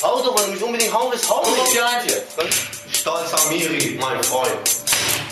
[0.00, 1.72] Hau doch, wenn du mich unbedingt hauen willst, hau mich.
[1.72, 2.22] hier rein hier.
[2.92, 4.52] Stolz Amiri, mein Freund.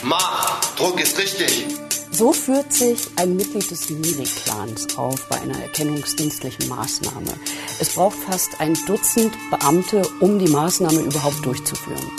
[0.02, 1.66] Mach, Druck ist richtig.
[2.11, 7.32] So führt sich ein Mitglied des Miri-Clans auf bei einer erkennungsdienstlichen Maßnahme.
[7.79, 12.11] Es braucht fast ein Dutzend Beamte, um die Maßnahme überhaupt durchzuführen.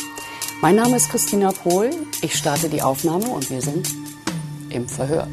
[0.61, 1.89] Mein Name ist Christina Pohl.
[2.21, 3.89] Ich starte die Aufnahme und wir sind
[4.69, 5.27] im Verhör.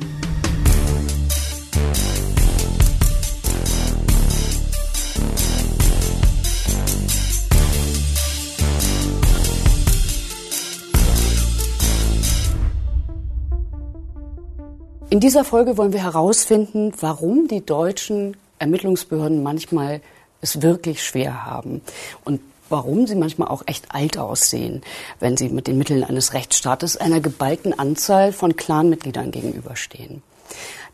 [15.15, 20.01] In dieser Folge wollen wir herausfinden, warum die deutschen Ermittlungsbehörden manchmal
[20.41, 21.83] es wirklich schwer haben
[22.25, 24.83] und warum sie manchmal auch echt alt aussehen,
[25.21, 30.25] wenn sie mit den Mitteln eines Rechtsstaates einer geballten Anzahl von Clanmitgliedern gegenüberstehen.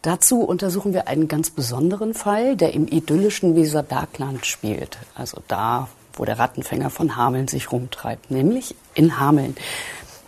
[0.02, 6.26] Dazu untersuchen wir einen ganz besonderen Fall, der im idyllischen Weserbergland spielt, also da, wo
[6.26, 9.56] der Rattenfänger von Hameln sich rumtreibt, nämlich in Hameln.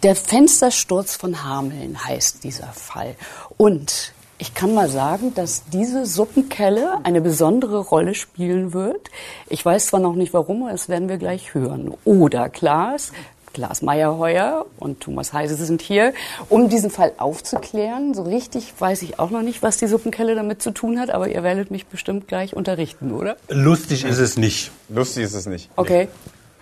[0.03, 3.15] Der Fenstersturz von Hameln heißt dieser Fall.
[3.63, 9.09] Und ich kann mal sagen, dass diese Suppenkelle eine besondere Rolle spielen wird.
[9.49, 11.95] Ich weiß zwar noch nicht warum, aber das werden wir gleich hören.
[12.05, 13.13] Oder Klaas,
[13.55, 16.13] Klaas Meyerheuer und Thomas Heise sind hier,
[16.49, 18.15] um diesen Fall aufzuklären.
[18.15, 21.29] So richtig weiß ich auch noch nicht, was die Suppenkelle damit zu tun hat, aber
[21.29, 23.37] ihr werdet mich bestimmt gleich unterrichten, oder?
[23.49, 24.73] Lustig ist es nicht.
[24.89, 25.71] Lustig ist es nicht.
[25.77, 26.09] Okay.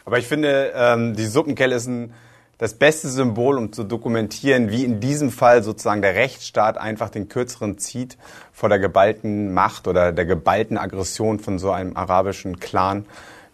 [0.05, 2.13] Aber ich finde, ähm, die Suppenkelle ist ein
[2.61, 7.31] das beste Symbol, um zu dokumentieren, wie in diesem Fall sozusagen der Rechtsstaat einfach den
[7.31, 8.19] kürzeren zieht
[8.53, 13.07] vor der geballten Macht oder der geballten Aggression von so einem arabischen Clan,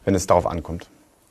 [0.05, 0.89] wenn es darauf ankommt.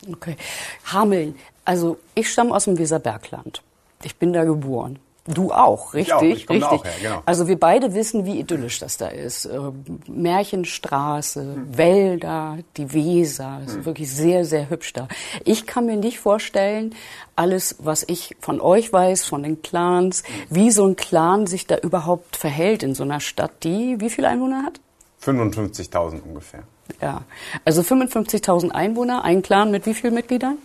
[0.10, 0.38] Okay.
[0.86, 1.36] Hameln.
[1.66, 3.62] Also ich stamme aus dem Weserbergland.
[4.04, 4.98] Ich bin da geboren.
[5.28, 6.08] Du auch, richtig?
[6.10, 6.64] Ich auch, ich richtig.
[6.64, 7.22] auch her, genau.
[7.26, 9.46] Also wir beide wissen, wie idyllisch das da ist.
[9.46, 9.60] Äh,
[10.08, 13.86] Märchenstraße, Wälder, die Weser, ist Hm.
[13.86, 15.08] wirklich sehr, sehr hübsch da.
[15.44, 16.94] Ich kann mir nicht vorstellen,
[17.36, 21.78] alles, was ich von euch weiß, von den Clans, wie so ein Clan sich da
[21.78, 24.80] überhaupt verhält in so einer Stadt, die wie viele Einwohner hat?
[25.24, 26.62] 55.000 ungefähr.
[27.02, 27.24] Ja,
[27.66, 30.58] also 55.000 Einwohner, ein Clan mit wie vielen Mitgliedern?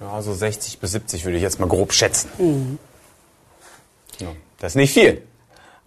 [0.00, 2.30] Ja, so 60 bis 70 würde ich jetzt mal grob schätzen.
[2.38, 2.44] Ja,
[4.60, 5.22] das ist nicht viel.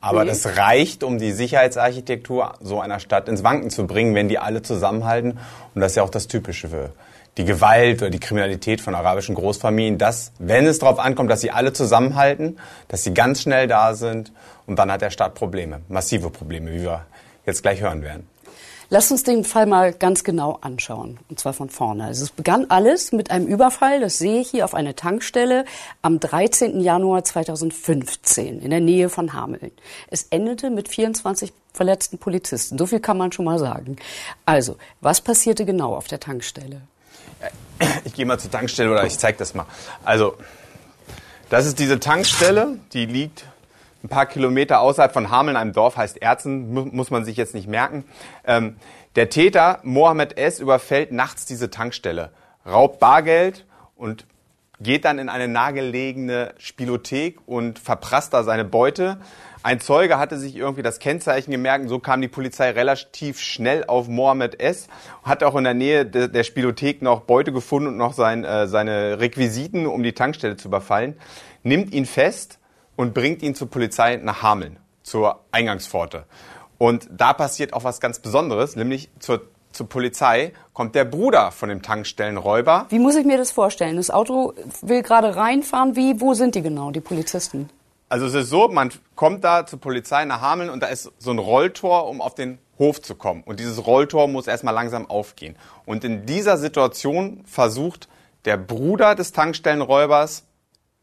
[0.02, 0.32] Aber Nee.
[0.32, 4.62] das reicht, um die Sicherheitsarchitektur so einer Stadt ins Wanken zu bringen, wenn die alle
[4.62, 5.40] zusammenhalten.
[5.74, 6.90] Und das ist ja auch das Typische für
[7.38, 11.52] die Gewalt oder die Kriminalität von arabischen Großfamilien, dass, wenn es darauf ankommt, dass sie
[11.52, 14.34] alle zusammenhalten, dass sie ganz schnell da sind
[14.68, 17.06] und dann hat der Staat Probleme, massive Probleme, wie wir
[17.46, 18.28] jetzt gleich hören werden.
[18.94, 22.04] Lass uns den Fall mal ganz genau anschauen, und zwar von vorne.
[22.04, 25.66] Also es begann alles mit einem Überfall, das sehe ich hier auf eine Tankstelle
[26.04, 26.80] am 13.
[26.80, 29.72] Januar 2015 in der Nähe von Hameln.
[30.12, 32.78] Es endete mit 24 verletzten Polizisten.
[32.78, 33.96] So viel kann man schon mal sagen.
[34.46, 36.84] Also, was passierte genau auf der Tankstelle?
[38.06, 39.66] Ich gehe mal zur Tankstelle oder ich zeige das mal.
[40.06, 40.36] Also,
[41.50, 43.46] das ist diese Tankstelle, die liegt
[44.04, 47.54] ein paar Kilometer außerhalb von Hameln, einem Dorf heißt Erzen, mu muss man sich jetzt
[47.54, 48.04] nicht merken.
[48.46, 48.76] Ähm,
[49.16, 52.32] der Täter, Mohammed S., überfällt nachts diese Tankstelle,
[52.66, 53.66] raubt Bargeld
[53.96, 54.26] und
[54.80, 59.18] geht dann in eine nahegelegene Spielothek und verprasst da seine Beute.
[59.62, 64.10] Ein Zeuge hatte sich irgendwie das Kennzeichen gemerkt so kam die Polizei relativ schnell auf
[64.10, 64.88] Mohammed S.
[65.24, 68.68] Hat auch in der Nähe de der Spielothek noch Beute gefunden und noch sein, äh,
[68.68, 71.16] seine Requisiten, um die Tankstelle zu überfallen.
[71.64, 72.60] Nimmt ihn fest
[72.96, 76.26] und bringt ihn zur Polizei nach Hameln, zur Eingangspforte.
[76.78, 81.70] Und da passiert auch was ganz Besonderes, nämlich zur, zur Polizei kommt der Bruder von
[81.70, 82.88] dem Tankstellenräuber.
[82.90, 83.98] Wie muss ich mir das vorstellen?
[83.98, 85.96] Das Auto will gerade reinfahren.
[85.96, 87.70] Wie, wo sind die genau, die Polizisten?
[88.10, 91.32] Also es ist so, man kommt da zur Polizei nach Hameln und da ist so
[91.32, 93.44] ein Rolltor, um auf den Hof zu kommen.
[93.44, 95.56] Und dieses Rolltor muss erstmal langsam aufgehen.
[95.86, 98.08] Und in dieser Situation versucht
[98.46, 100.44] der Bruder des Tankstellenräubers,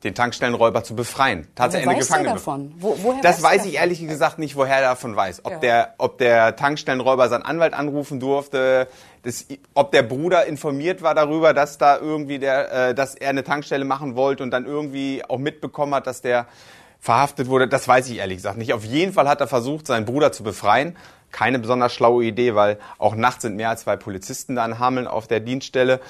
[0.04, 1.46] den Tankstellenräuber zu befreien.
[1.54, 2.30] Tatsächlich eine Gefangene.
[2.30, 2.72] davon?
[2.78, 3.90] Wo, woher Das weiß ich davon?
[3.90, 5.44] ehrlich gesagt nicht, woher er davon weiß.
[5.44, 5.58] Ob, Ja.
[5.58, 8.88] der, ob der Tankstellenräuber seinen Anwalt anrufen durfte,
[9.24, 9.44] das,
[9.74, 13.84] ob der Bruder informiert war darüber, dass da irgendwie der, äh, dass er eine Tankstelle
[13.84, 16.46] machen wollte und dann irgendwie auch mitbekommen hat, dass der
[16.98, 17.68] verhaftet wurde.
[17.68, 18.72] Das weiß ich ehrlich gesagt nicht.
[18.72, 20.96] Auf jeden Fall hat er versucht, seinen Bruder zu befreien.
[21.32, 25.06] Keine besonders schlaue Idee, weil auch nachts sind mehr als zwei Polizisten da in Hameln
[25.06, 26.00] auf der Dienststelle.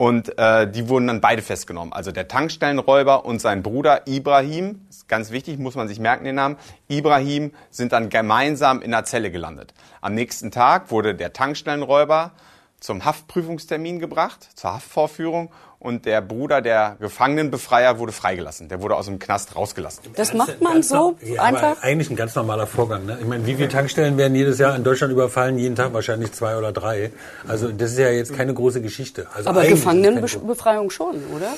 [0.00, 1.92] Und äh, die wurden dann beide festgenommen.
[1.92, 6.36] Also der Tankstellenräuber und sein Bruder Ibrahim, ist ganz wichtig, muss man sich merken den
[6.36, 6.56] Namen,
[6.88, 9.74] Ibrahim sind dann gemeinsam in einer Zelle gelandet.
[10.00, 12.32] Am nächsten Tag wurde der Tankstellenräuber
[12.80, 18.68] zum Haftprüfungstermin gebracht, zur Haftvorführung und der Bruder der Gefangenenbefreier wurde freigelassen.
[18.68, 20.04] Der wurde aus dem Knast rausgelassen.
[20.14, 21.62] Das macht man so Ja, einfach?
[21.72, 23.06] Aber eigentlich ein ganz normaler Vorgang.
[23.06, 23.16] Ne?
[23.20, 25.58] Ich meine, wie viele Tankstellen werden jedes Jahr in Deutschland überfallen?
[25.58, 27.10] Jeden Tag wahrscheinlich zwei oder drei.
[27.48, 29.26] Also das ist ja jetzt keine große Geschichte.
[29.34, 31.54] Also Aber Gefangenenbefreiung schon, oder?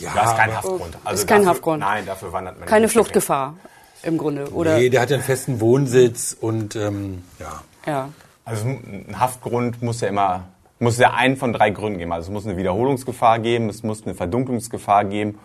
[0.00, 0.98] Ja, Das ist kein Haftgrund.
[1.12, 1.80] ist kein dafür, Haftgrund.
[1.80, 2.88] Nein, dafür wandert man Keine.
[2.88, 3.54] Fluchtgefahr
[4.02, 4.76] im Grunde, oder?
[4.76, 7.62] Nee, der hat ja einen festen Wohnsitz und ähm, ja.
[7.86, 8.08] Ja.
[8.44, 10.48] Also ein Haftgrund muss ja immer,
[10.82, 12.12] muss ja einen von drei Gründen geben.
[12.12, 15.38] Also es muss eine Wiederholungsgefahr geben, es muss eine Verdunklungsgefahr geben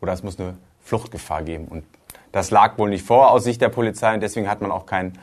[0.00, 1.66] oder es muss eine Fluchtgefahr geben.
[1.66, 1.84] Und
[2.32, 5.18] das lag wohl nicht vor aus Sicht der Polizei und deswegen hat man auch keinen,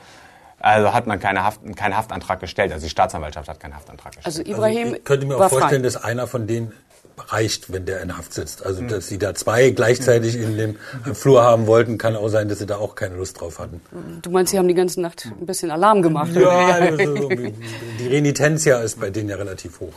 [0.59, 2.71] also hat man keine Haft, keinen Haftantrag gestellt.
[2.71, 4.25] Also die Staatsanwaltschaft hat keinen Haftantrag gestellt.
[4.25, 5.89] Also Also Ibrahim ich könnte mir auch vorstellen, frei.
[5.89, 6.71] dass einer von denen
[7.17, 8.65] reicht, wenn der in Haft sitzt.
[8.65, 8.87] Also Hm.
[8.89, 10.75] dass sie da zwei gleichzeitig in dem
[11.13, 13.81] Flur haben wollten, kann auch sein, dass sie da auch keine Lust drauf hatten.
[14.21, 16.31] Du meinst, sie haben die ganze Nacht ein bisschen Alarm gemacht?
[16.33, 16.97] Ja, oder?
[16.99, 19.93] also, die Renitenz ja ist bei denen ja relativ hoch.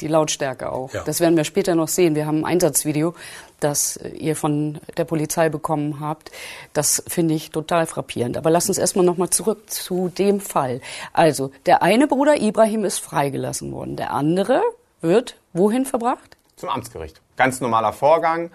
[0.00, 0.92] Die Lautstärke auch.
[0.92, 1.04] Ja.
[1.04, 2.16] Das werden wir später noch sehen.
[2.16, 3.14] Wir haben ein Einsatzvideo,
[3.60, 6.32] das ihr von der Polizei bekommen habt.
[6.72, 8.36] Das finde ich total frappierend.
[8.36, 10.80] Aber lass uns erstmal nochmal zurück zu dem Fall.
[11.12, 13.94] Also, der eine Bruder Ibrahim ist freigelassen worden.
[13.96, 14.62] Der andere
[15.00, 16.36] wird wohin verbracht?
[16.56, 17.20] Zum Amtsgericht.
[17.36, 18.50] Ganz normaler Vorgang.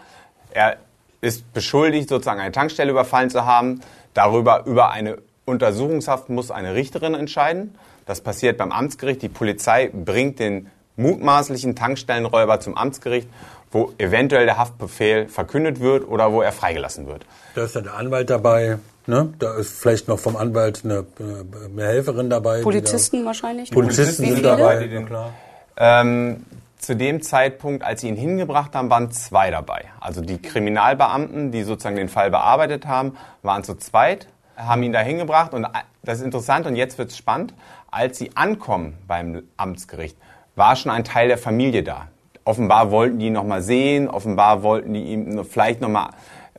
[0.52, 0.78] Er
[1.22, 3.82] ist beschuldigt, sozusagen eine Tankstelle überfallen zu haben.
[4.14, 7.76] Darüber, über eine Untersuchungshaft muss eine Richterin entscheiden.
[8.06, 9.22] Das passiert beim Amtsgericht.
[9.22, 13.28] Die Polizei bringt den mutmaßlichen Tankstellenräuber zum Amtsgericht,
[13.72, 17.26] wo eventuell der Haftbefehl verkündet wird oder wo er freigelassen wird.
[17.56, 18.80] Da ist dann der Anwalt dabei.
[19.06, 19.34] Ne?
[19.40, 22.62] Da ist vielleicht noch vom Anwalt eine, eine Helferin dabei.
[22.62, 23.70] Polizisten wahrscheinlich?
[23.70, 24.88] Da, Polizisten Wie sind dabei.
[24.88, 25.34] Die, klar.
[25.78, 26.46] Ähm,
[26.80, 29.86] zu dem Zeitpunkt, als sie ihn hingebracht haben, waren zwei dabei.
[30.00, 35.02] Also die Kriminalbeamten, die sozusagen den Fall bearbeitet haben, waren zu zweit, haben ihn da
[35.02, 35.54] hingebracht.
[35.54, 35.68] Und
[36.04, 37.54] das ist interessant und jetzt wird's spannend.
[37.92, 40.18] Als sie ankommen beim Amtsgericht,
[40.56, 42.08] war schon ein Teil der Familie da.
[42.46, 46.10] Offenbar wollten die ihn noch mal sehen, offenbar wollten die ihn vielleicht noch mal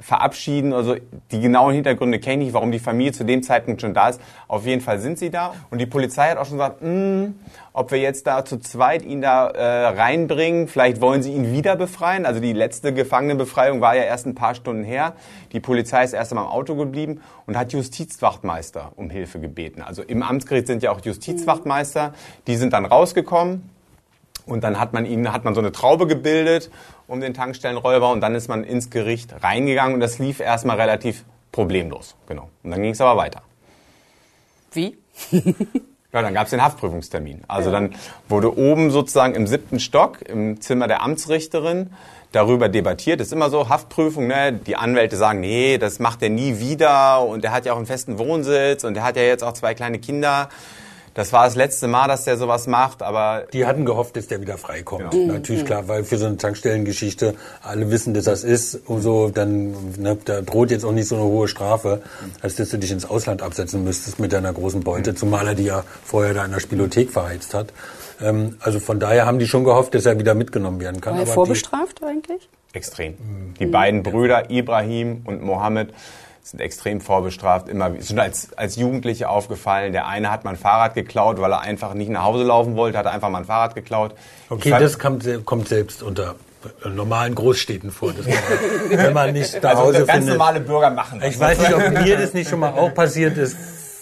[0.00, 0.72] verabschieden.
[0.72, 0.96] Also
[1.30, 4.20] die genauen Hintergründe kenne ich nicht, warum die Familie zu dem Zeitpunkt schon da ist.
[4.48, 5.54] Auf jeden Fall sind sie da.
[5.70, 7.34] Und die Polizei hat auch schon gesagt, "Hm,
[7.72, 11.76] ob wir jetzt da zu zweit ihn da äh, reinbringen, vielleicht wollen sie ihn wieder
[11.76, 12.26] befreien.
[12.26, 15.14] Also die letzte Gefangenenbefreiung war ja erst ein paar Stunden her.
[15.52, 19.82] Die Polizei ist erst einmal im Auto geblieben und hat Justizwachtmeister um Hilfe gebeten.
[19.82, 22.12] Also im Amtsgericht sind ja auch Justizwachtmeister.
[22.46, 23.70] Die sind dann rausgekommen.
[24.50, 26.70] Und dann hat man ihn, hat man so eine Traube gebildet
[27.06, 31.24] um den Tankstellenräuber und dann ist man ins Gericht reingegangen und das lief erstmal relativ
[31.52, 32.16] problemlos.
[32.26, 32.48] Genau.
[32.62, 33.42] Und dann ging es aber weiter.
[34.72, 34.98] Wie?
[36.12, 37.42] Ja, dann gab es den Haftprüfungstermin.
[37.46, 37.94] Also dann
[38.28, 41.90] wurde oben sozusagen im siebten Stock im Zimmer der Amtsrichterin
[42.32, 43.20] darüber debattiert.
[43.20, 44.52] Das ist immer so, Haftprüfung, ne?
[44.52, 47.86] die Anwälte sagen, nee, das macht er nie wieder und er hat ja auch einen
[47.86, 50.48] festen Wohnsitz und er hat ja jetzt auch zwei kleine Kinder.
[51.14, 54.40] Das war das letzte Mal, dass der sowas macht, aber Die hatten gehofft, dass der
[54.40, 55.10] wieder freikommt.
[55.10, 55.34] Genau.
[55.34, 59.72] Natürlich klar, weil für so eine Tankstellengeschichte alle wissen, dass das ist und so, dann
[59.98, 62.02] ne, da droht jetzt auch nicht so eine hohe Strafe,
[62.42, 65.64] als dass du dich ins Ausland absetzen müsstest mit deiner großen Beute, zumal er die
[65.64, 67.72] ja vorher da in der Spielothek verheizt hat.
[68.20, 71.14] Ähm, also von daher haben die schon gehofft, dass er wieder mitgenommen werden kann.
[71.14, 72.48] War er aber die, vorbestraft eigentlich?
[72.72, 73.14] extrem.
[73.58, 75.92] Die beiden Brüder, Ibrahim und Mohammed,
[76.42, 77.68] sind extrem vorbestraft.
[77.68, 79.92] Immer sind als, als Jugendliche aufgefallen.
[79.92, 82.98] Der eine hat mal ein Fahrrad geklaut, weil er einfach nicht nach Hause laufen wollte,
[82.98, 84.14] hat er einfach mal ein Fahrrad geklaut.
[84.48, 86.34] okay, das kommt, kommt selbst unter
[86.84, 88.12] äh, normalen Großstädten vor.
[88.12, 88.34] Das man,
[88.90, 90.38] wenn man nicht nach also Hause ganz findet.
[90.38, 91.30] normale Bürger machen das.
[91.30, 93.56] Ich weiß nicht, ob mir das nicht schon mal auch passiert ist.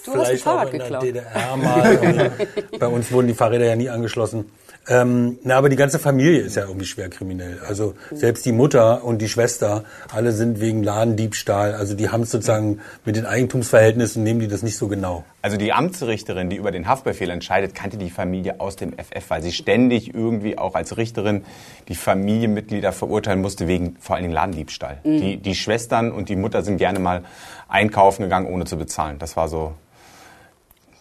[0.05, 1.03] Du hast ein Vielleicht auch Fahrrad in der geklaut.
[1.03, 1.99] DDR mal.
[1.99, 2.31] oder-
[2.79, 4.51] Bei uns wurden die Fahrräder ja nie angeschlossen.
[4.89, 7.61] Ähm, na, aber die ganze Familie ist ja irgendwie schwer kriminell.
[7.67, 11.75] Also selbst die Mutter und die Schwester, alle sind wegen Ladendiebstahl.
[11.75, 15.25] Also die haben es sozusagen mit den Eigentumsverhältnissen, nehmen die das nicht so genau.
[15.43, 19.43] Also die Amtsrichterin, die über den Haftbefehl entscheidet, kannte die Familie aus dem FF, weil
[19.43, 21.45] sie ständig irgendwie auch als Richterin
[21.89, 24.99] die Familienmitglieder verurteilen musste wegen vor allen Dingen Ladendiebstahl.
[25.05, 27.23] Die, die Schwestern und die Mutter sind gerne mal
[27.69, 29.19] einkaufen gegangen, ohne zu bezahlen.
[29.19, 29.75] Das war so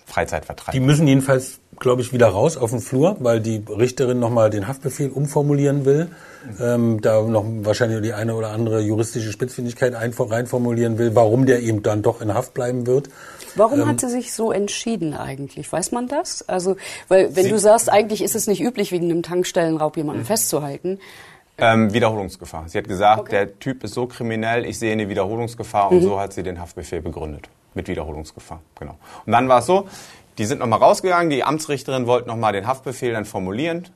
[0.07, 0.71] Freizeitvertreib.
[0.71, 4.65] Die müssen jedenfalls, glaube ich, wieder raus auf den Flur, weil die Richterin nochmal den
[4.67, 6.07] Haftbefehl umformulieren will.
[6.61, 11.61] Ähm, da noch wahrscheinlich die eine oder andere juristische Spitzfindigkeit ein- reinformulieren will, warum der
[11.61, 13.09] eben dann doch in Haft bleiben wird.
[13.55, 15.69] Warum Ähm, hat sie sich so entschieden eigentlich?
[15.71, 16.47] Weiß man das?
[16.47, 16.77] Also,
[17.09, 20.99] weil wenn du sagst, eigentlich ist es nicht üblich, wegen einem Tankstellenraub jemanden festzuhalten.
[21.57, 22.65] Ähm, Wiederholungsgefahr.
[22.69, 23.31] Sie hat gesagt, Okay.
[23.31, 27.01] der Typ ist so kriminell, ich sehe eine Wiederholungsgefahr und so hat sie den Haftbefehl
[27.01, 27.49] begründet.
[27.77, 28.97] Mit Wiederholungsgefahr, genau.
[29.27, 29.87] Und dann war es so,
[30.39, 33.87] die sind nochmal rausgegangen, die Amtsrichterin wollte nochmal den Haftbefehl dann formulieren.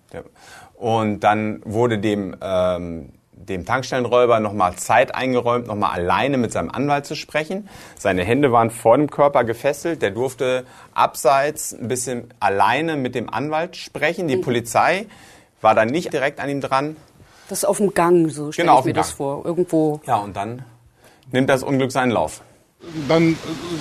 [0.75, 7.07] Und dann wurde dem, ähm, dem Tankstellenräuber nochmal Zeit eingeräumt, nochmal alleine mit seinem Anwalt
[7.07, 7.67] zu sprechen.
[7.97, 10.03] Seine Hände waren vor dem Körper gefesselt.
[10.03, 14.27] Der durfte abseits ein bisschen alleine mit dem Anwalt sprechen.
[14.27, 15.07] Die Polizei
[15.59, 16.97] war dann nicht direkt an ihm dran.
[17.49, 19.43] Das ist auf dem Gang, so stelle Genau, ich mir das vor.
[19.43, 20.01] Irgendwo.
[20.05, 20.63] Ja, und dann
[21.31, 22.41] nimmt das Unglück seinen Lauf.
[23.07, 23.37] Dann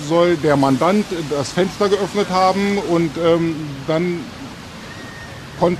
[0.07, 3.55] soll der Mandant das Fenster geöffnet haben und ähm,
[3.87, 4.19] dann
[5.59, 5.77] kon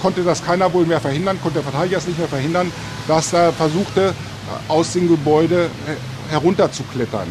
[0.00, 2.72] konnte das keiner wohl mehr verhindern, konnte der Verteidiger es nicht mehr verhindern,
[3.06, 4.12] dass er versuchte,
[4.66, 7.28] aus dem Gebäude äh, herunterzuklettern.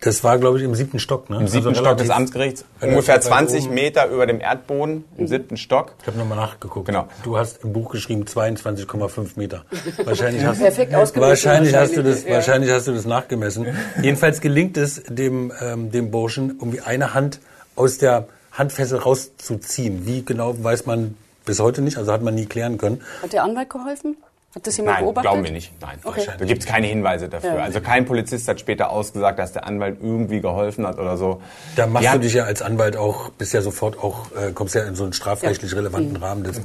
[0.00, 1.38] Das war, glaube ich, im siebten Stock, ne?
[1.38, 5.94] Im siebten Stock des Amtsgerichts, ungefähr 20 Meter über dem Erdboden, im siebten Stock.
[6.00, 6.86] Ich habe nochmal nachgeguckt.
[6.86, 7.06] Genau.
[7.22, 9.64] Du hast im Buch geschrieben 22,5 Meter.
[10.04, 12.34] Wahrscheinlich hast, Perfekt ausgemessen wahrscheinlich hast du das, wahrscheinlich, ja.
[12.34, 13.66] wahrscheinlich hast du das nachgemessen.
[14.02, 17.40] Jedenfalls gelingt es dem, ähm, dem Burschen, irgendwie eine Hand
[17.76, 20.06] aus der Handfessel rauszuziehen.
[20.06, 23.02] Wie genau weiß man bis heute nicht, also hat man nie klären können.
[23.22, 24.16] Hat der Anwalt geholfen?
[24.52, 25.30] Hat das jemand Nein, beobachtet?
[25.30, 25.72] glauben wir nicht.
[25.80, 26.26] Nein, Okay.
[26.38, 27.54] da gibt es keine Hinweise dafür.
[27.54, 27.62] Ja.
[27.62, 31.40] Also kein Polizist hat später ausgesagt, dass der Anwalt irgendwie geholfen hat oder so.
[31.76, 34.74] Da machst Ja, du dich ja als Anwalt auch, bist ja sofort auch, äh, kommst
[34.74, 36.42] ja in so einen strafrechtlich relevanten Rahmen.
[36.42, 36.60] Das,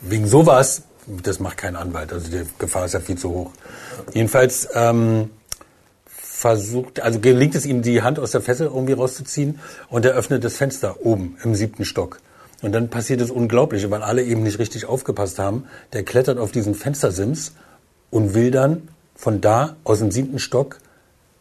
[0.00, 2.12] wegen sowas, das macht kein Anwalt.
[2.12, 3.50] Also die Gefahr ist ja viel zu hoch.
[4.12, 5.30] Jedenfalls ähm,
[6.06, 10.42] versucht, also gelingt es ihm, die Hand aus der Fessel irgendwie rauszuziehen und er öffnet
[10.42, 12.18] das Fenster oben im siebten Stock.
[12.62, 15.64] Und dann passiert das Unglaubliche, weil alle eben nicht richtig aufgepasst haben.
[15.92, 17.52] Der klettert auf diesen Fenstersims
[18.10, 20.78] und will dann von da aus dem siebten Stock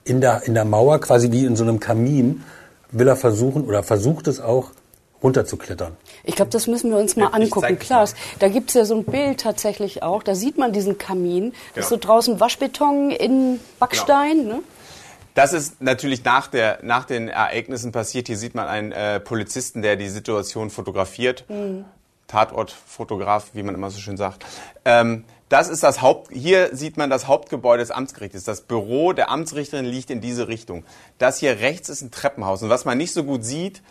[0.03, 2.43] in der, in der Mauer, quasi wie in so einem Kamin,
[2.91, 4.71] will er versuchen oder versucht es auch,
[5.23, 5.95] runterzuklettern.
[6.23, 7.77] Ich glaube, das müssen wir uns mal Ja, angucken.
[7.77, 10.23] Klaas, da gibt's ja so ein Bild tatsächlich auch.
[10.23, 11.53] Da sieht man diesen Kamin.
[11.75, 14.45] Das ist so draußen Waschbeton in Backstein.
[14.47, 14.59] Ne?
[15.33, 18.27] Das ist natürlich nach, der, nach den Ereignissen passiert.
[18.27, 21.45] Hier sieht man einen äh, Polizisten, der die Situation fotografiert.
[22.27, 24.45] Tatortfotograf, wie man immer so schön sagt.
[24.85, 28.45] Ähm, das ist das Haupt, hier sieht man das Hauptgebäude des Amtsgerichtes.
[28.45, 30.85] Das Büro der Amtsrichterin liegt in diese Richtung.
[31.17, 32.63] Das hier rechts ist ein Treppenhaus.
[32.63, 33.81] Und was man nicht so gut sieht,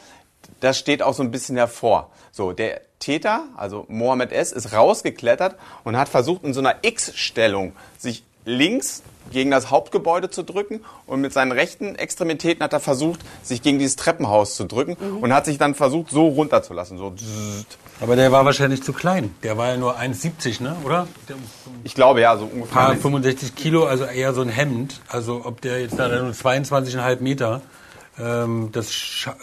[0.60, 2.10] das steht auch so ein bisschen hervor.
[2.32, 7.74] So, der Täter, also Mohammed S., ist rausgeklettert und hat versucht, in so einer X-Stellung
[7.98, 13.20] sich links gegen das Hauptgebäude zu drücken und mit seinen rechten Extremitäten hat er versucht,
[13.42, 16.98] sich gegen dieses Treppenhaus zu drücken und hat sich dann versucht, so runterzulassen.
[16.98, 17.14] So.
[18.00, 19.34] Aber der war wahrscheinlich zu klein.
[19.42, 20.76] Der war ja nur 1,70, ne?
[20.84, 21.06] oder?
[21.28, 21.36] Der,
[21.84, 23.02] Ich glaube, ja, so paar ungefähr.
[23.02, 25.00] 65 Kilo, also eher so ein Hemd.
[25.08, 27.60] Also ob der jetzt da nur 22,5 Meter
[28.22, 28.92] ähm, das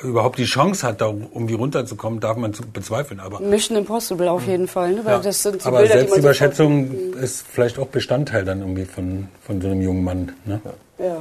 [0.04, 3.20] überhaupt die Chance hat, da irgendwie runterzukommen, darf man zu bezweifeln.
[3.20, 4.94] Aber, Mission Impossible auf jeden Fall.
[4.94, 5.06] Ne?
[5.06, 5.20] Weil ja.
[5.20, 9.62] das sind so aber Bilder, die Selbstüberschätzung ist vielleicht auch Bestandteil dann irgendwie von, von
[9.62, 10.34] so einem jungen Mann.
[10.46, 10.62] Ne?
[10.64, 11.18] sofort- Ja.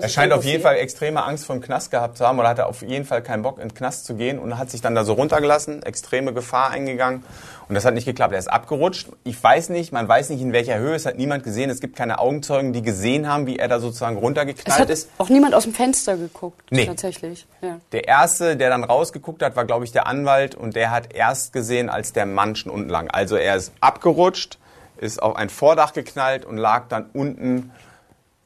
[0.00, 0.62] Er scheint auf jeden?
[0.62, 3.42] Fall extreme Angst vor dem Knast gehabt zu haben oder hatte auf jeden Fall keinen
[3.42, 6.70] Bock, in den Knast zu gehen und hat sich dann da so runtergelassen, extreme Gefahr
[6.70, 7.24] eingegangen.
[7.68, 8.32] Und das hat nicht geklappt.
[8.32, 9.08] Er ist abgerutscht.
[9.24, 10.94] Ich weiß nicht, man weiß nicht, in welcher Höhe.
[10.94, 11.70] Es hat niemand gesehen.
[11.70, 15.08] Es gibt keine Augenzeugen, die gesehen haben, wie er da sozusagen Es runtergeknallt hat ist.
[15.18, 16.60] auch niemand aus dem Fenster geguckt.
[16.70, 16.86] Nee.
[16.86, 17.46] Tatsächlich.
[17.60, 17.80] Ja.
[17.92, 21.52] Der erste, der dann rausgeguckt hat, war, glaube ich, der Anwalt und der hat erst
[21.52, 23.06] gesehen, als der Mann schon unten lag.
[23.12, 24.58] Also er ist abgerutscht,
[24.98, 27.72] ist auf ein Vordach geknallt und lag dann unten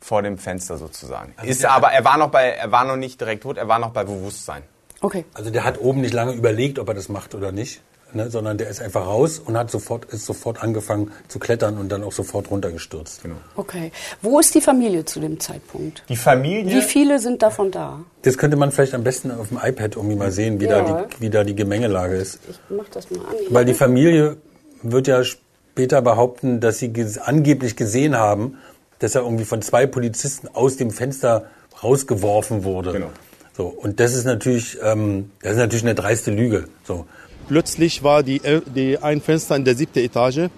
[0.01, 1.35] vor dem Fenster sozusagen.
[1.43, 3.79] ist der aber, er war noch bei, er war noch nicht direkt tot, er war
[3.79, 4.63] noch bei Bewusstsein.
[5.01, 5.25] Okay.
[5.35, 7.83] Also der hat oben nicht lange überlegt, ob er das macht oder nicht.
[8.13, 11.89] Ne, sondern der ist einfach raus und hat sofort, ist sofort angefangen zu klettern und
[11.91, 13.25] dann auch sofort runtergestürzt.
[13.25, 13.35] Genau.
[13.57, 13.91] Okay.
[14.23, 16.05] Wo ist die Familie zu dem Zeitpunkt?
[16.09, 16.73] Die Familie.
[16.73, 17.99] Wie viele sind davon da?
[18.23, 20.83] Das könnte man vielleicht am besten auf dem iPad irgendwie mal sehen, wie, Ja.
[20.83, 22.39] da, die, wie da die Gemengelage ist.
[22.49, 23.35] Ich mach das mal an.
[23.51, 24.37] Weil die Familie
[24.83, 28.57] wird ja später behaupten, dass sie ges angeblich gesehen haben,
[28.99, 31.47] dass er irgendwie von zwei Polizisten aus dem Fenster
[31.83, 32.93] rausgeworfen wurde.
[32.93, 33.11] Genau.
[33.57, 36.65] So, und das ist natürlich, ähm, das ist natürlich eine dreiste Lüge.
[36.85, 37.07] So.
[37.49, 38.41] Plötzlich war die,
[38.75, 40.51] die ein Fenster in der siebten Etage.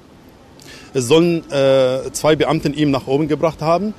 [0.94, 3.94] Es sollen äh, zwei Beamten ihm nach oben gebracht haben.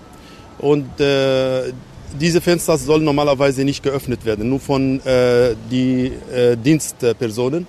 [0.58, 1.72] Und äh,
[2.20, 7.68] diese Fenster sollen normalerweise nicht geöffnet werden, nur von äh, die äh, Dienstpersonen.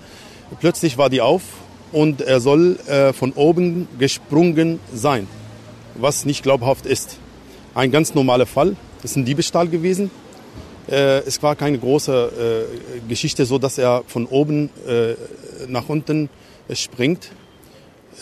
[0.59, 1.43] Plötzlich war die auf
[1.91, 5.27] und er soll äh, von oben gesprungen sein,
[6.01, 7.17] was nicht glaubhaft ist.
[7.73, 10.11] Ein ganz normaler Fall, das ist ein Diebstahl gewesen.
[10.89, 12.67] Äh, es war keine große
[13.05, 15.15] äh, Geschichte, so dass er von oben äh,
[15.67, 16.29] nach unten
[16.67, 17.31] äh, springt.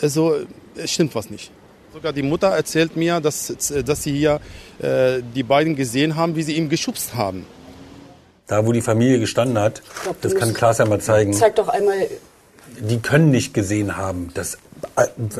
[0.02, 0.36] Also
[0.76, 1.50] es stimmt was nicht.
[1.92, 3.52] Sogar die Mutter erzählt mir, dass,
[3.84, 4.40] dass sie hier
[4.80, 7.44] äh, die beiden gesehen haben, wie sie ihn geschubst haben.
[8.46, 11.68] Da, wo die Familie gestanden hat, glaub, das kann Klaas ja mal zeigen, Zeig doch
[11.68, 12.08] einmal.
[12.80, 14.58] die können nicht gesehen haben, dass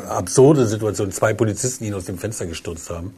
[0.09, 3.15] absurde Situation, zwei Polizisten ihn aus dem Fenster gestürzt haben.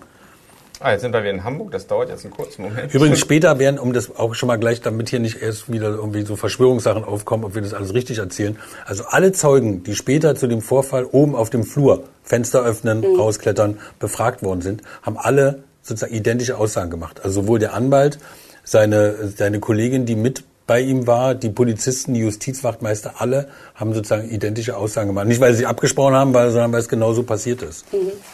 [0.81, 1.71] Ah, jetzt sind wir wieder in Hamburg.
[1.71, 2.93] Das dauert jetzt einen kurzen Moment.
[2.93, 6.23] Übrigens später werden, um das auch schon mal gleich, damit hier nicht erst wieder irgendwie
[6.23, 8.59] so Verschwörungssachen aufkommen, ob wir das alles richtig erzählen.
[8.85, 13.79] Also alle Zeugen, die später zu dem Vorfall oben auf dem Flur Fenster öffnen, rausklettern,
[14.00, 17.21] befragt worden sind, haben alle sozusagen identische Aussagen gemacht.
[17.23, 18.19] Also sowohl der Anwalt,
[18.64, 24.28] seine, seine Kollegin, die mit bei ihm war, die Polizisten, die Justizwachtmeister, alle haben sozusagen
[24.28, 25.26] identische Aussagen gemacht.
[25.26, 27.87] Nicht, weil sie abgesprochen haben, weil, sondern weil es genauso passiert ist.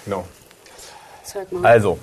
[0.04, 0.24] Genau.
[1.24, 1.64] Zeig mal.
[1.64, 1.98] Also,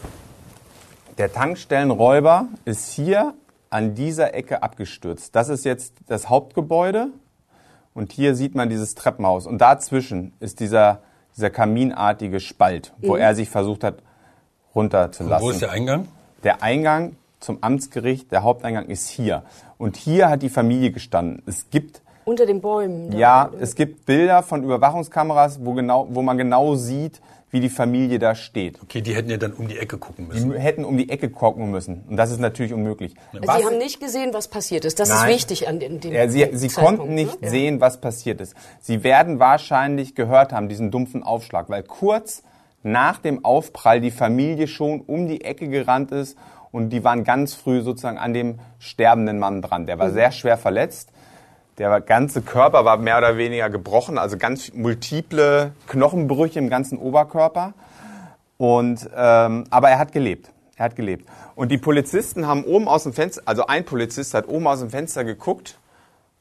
[1.18, 3.34] der Tankstellenräuber ist hier
[3.70, 5.36] an dieser Ecke abgestürzt.
[5.36, 7.10] Das ist jetzt das Hauptgebäude
[7.94, 9.48] und hier sieht man dieses Treppenhaus.
[9.48, 11.02] Und dazwischen ist dieser,
[11.36, 13.96] dieser kaminartige Spalt, wo er sich versucht hat
[14.74, 15.46] runterzulassen.
[15.46, 16.08] Wo ist der Eingang?
[16.44, 19.44] Der Eingang zum Amtsgericht, der Haupteingang ist hier.
[19.78, 21.42] Und hier hat die Familie gestanden.
[21.46, 23.12] Es gibt Unter den Bäumen.
[23.12, 28.20] ja, es gibt Bilder von Überwachungskameras, wo, genau, wo man genau sieht, wie die Familie
[28.20, 28.82] da steht.
[28.84, 30.52] Okay, die hätten ja dann um die Ecke gucken Die müssen.
[30.60, 32.04] hätten um die Ecke gucken müssen.
[32.10, 33.16] Und das ist natürlich unmöglich.
[33.34, 35.00] Also Sie haben nicht gesehen, was passiert ist.
[35.00, 35.30] Das Nein.
[35.30, 37.50] ist wichtig an dem, dem Ja, sie, sie konnten nicht ne?
[37.50, 38.56] sehen, was passiert ist.
[38.82, 42.44] Sie werden wahrscheinlich gehört haben, diesen dumpfen Aufschlag, weil kurz
[42.84, 46.38] nach dem Aufprall die Familie schon um die Ecke gerannt ist
[46.76, 49.86] und die waren ganz früh sozusagen an dem sterbenden Mann dran.
[49.86, 51.10] Der war sehr schwer verletzt.
[51.78, 57.74] Der ganze Körper war mehr oder weniger gebrochen, also ganz multiple Knochenbrüche im ganzen Oberkörper.
[58.58, 60.52] Und, ähm, aber er hat gelebt.
[60.76, 61.30] Er hat gelebt.
[61.56, 64.90] Und die Polizisten haben oben aus dem Fenster, also ein Polizist hat oben aus dem
[64.90, 65.80] Fenster geguckt,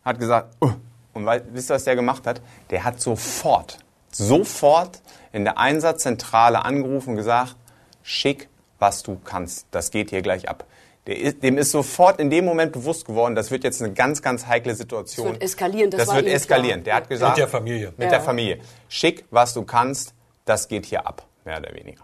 [0.05, 0.73] hat gesagt, "Uh."
[1.13, 2.43] und weil, wisst ihr, was der gemacht hat?
[2.71, 3.79] Der hat sofort,
[4.11, 5.01] sofort
[5.31, 7.55] in der Einsatzzentrale angerufen und gesagt,
[8.03, 8.49] schick,
[8.85, 9.67] was du kannst.
[9.71, 10.67] Das geht hier gleich ab.
[11.07, 14.21] Der ist, dem ist sofort in dem Moment bewusst geworden, das wird jetzt eine ganz,
[14.23, 15.27] ganz heikle Situation.
[15.27, 16.83] Das wird eskalieren, das Das, war wird eskalieren.
[16.83, 16.85] klar.
[16.85, 17.89] Der hat gesagt, Mit der Familie.
[17.97, 18.09] Mit Ja.
[18.11, 18.59] der Familie.
[18.89, 20.15] Schick, was du kannst,
[20.45, 22.03] das geht hier ab, mehr oder weniger.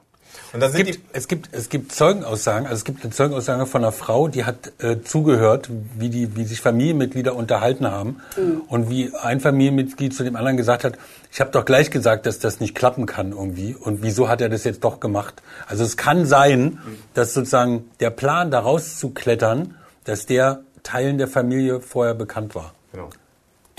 [0.53, 3.67] Und da Es sind gibt, es, gibt, es gibt Zeugenaussagen, also es gibt eine Zeugenaussage
[3.67, 8.21] von einer Frau, die hat äh, zugehört, wie, die, wie sich Familienmitglieder unterhalten haben
[8.69, 10.99] und wie ein Familienmitglied zu dem anderen gesagt hat,
[11.33, 14.49] ich habe doch gleich gesagt, dass das nicht klappen kann irgendwie und wieso hat er
[14.49, 15.43] das jetzt doch gemacht?
[15.67, 16.79] Also es kann sein,
[17.15, 22.75] dass sozusagen der Plan, da rauszuklettern, dass der Teilen der Familie vorher bekannt war.
[22.93, 23.11] genau.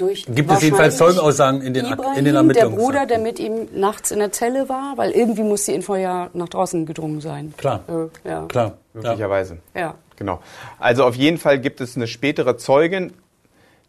[0.01, 2.75] Durch Gibt es jedenfalls Zeugenaussagen in den Ibrahim, in den der Ermittlungen.
[2.75, 6.31] Bruder, der mit ihm nachts in der Zelle war, weil irgendwie muss die Info ja
[6.34, 7.53] nach draußen gedrungen sein.
[7.55, 7.84] Klar.
[7.88, 8.46] Äh, ja.
[8.48, 8.77] Klar.
[8.93, 9.60] Möglicherweise.
[9.75, 9.93] Ja.
[10.15, 10.39] Genau.
[10.79, 13.13] Also auf jeden Fall gibt es eine spätere Zeugin,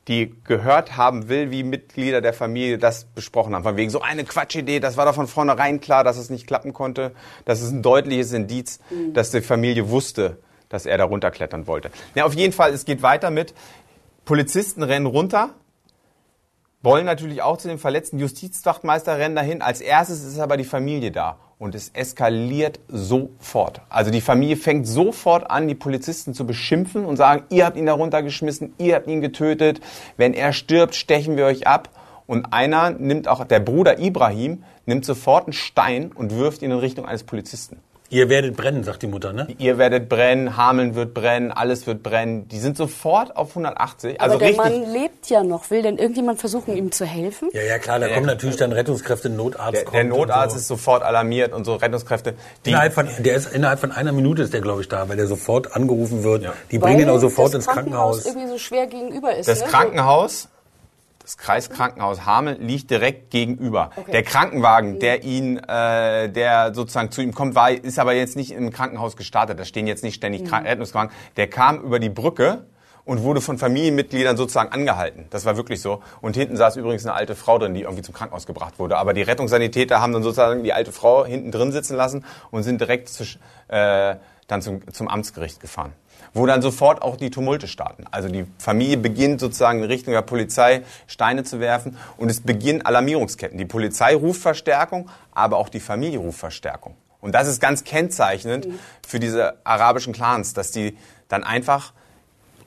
[0.06, 3.62] die gehört haben will, wie Mitglieder der Familie das besprochen haben.
[3.62, 6.74] Von wegen so eine Quatschidee, das war doch von vornherein klar, dass es nicht klappen
[6.74, 7.12] konnte.
[7.46, 8.80] Das ist ein deutliches Indiz,
[9.14, 10.36] dass die Familie wusste,
[10.68, 11.90] dass er da runterklettern wollte.
[12.14, 13.54] Ja, auf jeden Fall, es geht weiter mit,
[14.24, 15.50] Polizisten rennen runter,
[16.82, 18.18] wollen natürlich auch zu den Verletzten.
[18.18, 19.62] Justizwachtmeister rennen dahin.
[19.62, 21.38] Als erstes ist aber die Familie da.
[21.58, 23.82] Und es eskaliert sofort.
[23.88, 27.86] Also die Familie fängt sofort an, die Polizisten zu beschimpfen und sagen, ihr habt ihn
[27.86, 29.80] da runtergeschmissen, ihr habt ihn getötet.
[30.16, 31.88] Wenn er stirbt, stechen wir euch ab.
[32.26, 36.78] Und einer nimmt auch, der Bruder Ibrahim, nimmt sofort einen Stein und wirft ihn in
[36.78, 37.78] Richtung eines Polizisten.
[38.12, 39.46] Ihr werdet brennen, sagt die Mutter, ne?
[39.56, 42.46] Ihr werdet brennen, Hameln wird brennen, alles wird brennen.
[42.48, 44.20] Die sind sofort auf 180.
[44.20, 45.70] Also Aber der richtig, Mann lebt ja noch.
[45.70, 47.48] Will denn irgendjemand versuchen, ihm zu helfen?
[47.54, 49.96] Ja, ja, klar, da kommen natürlich dann Rettungskräfte, Notarzt Der, kommt.
[49.96, 50.58] der Notarzt so.
[50.58, 52.34] ist sofort alarmiert und so Rettungskräfte.
[52.66, 55.16] Die, Innerhalb von, der ist innerhalb von einer Minute ist der, glaube ich, da, weil
[55.16, 56.44] der sofort angerufen wird.
[56.70, 58.26] Die Weil bringen ihn auch sofort das ins Krankenhaus.
[58.26, 59.48] irgendwie so schwer gegenüber ist.
[59.48, 59.68] das ne?
[59.68, 60.48] Krankenhaus,
[61.32, 63.90] das Kreiskrankenhaus Hameln liegt direkt gegenüber.
[64.12, 68.52] Der Krankenwagen, der ihn, äh, der sozusagen zu ihm kommt, war, ist aber jetzt nicht
[68.52, 69.58] im Krankenhaus gestartet.
[69.58, 71.10] Da stehen jetzt nicht ständig Krank Rettungswagen.
[71.36, 72.66] Der kam über die Brücke
[73.06, 75.24] und wurde von Familienmitgliedern sozusagen angehalten.
[75.30, 76.02] Das war wirklich so.
[76.20, 78.98] Und hinten saß übrigens eine alte Frau drin, die irgendwie zum Krankenhaus gebracht wurde.
[78.98, 82.78] Aber die Rettungssanitäter haben dann sozusagen die alte Frau hinten drin sitzen lassen und sind
[82.78, 83.24] direkt zu,
[83.68, 84.16] äh,
[84.48, 85.94] dann zum, zum Amtsgericht gefahren.
[86.34, 88.04] Wo dann sofort auch die Tumulte starten.
[88.10, 92.82] Also die Familie beginnt sozusagen in Richtung der Polizei Steine zu werfen und es beginnen
[92.82, 93.58] Alarmierungsketten.
[93.58, 96.94] Die Polizei ruft Verstärkung, aber auch die Familie ruft Verstärkung.
[97.20, 98.68] Und das ist ganz kennzeichnend
[99.06, 101.92] für diese arabischen Clans, dass die dann einfach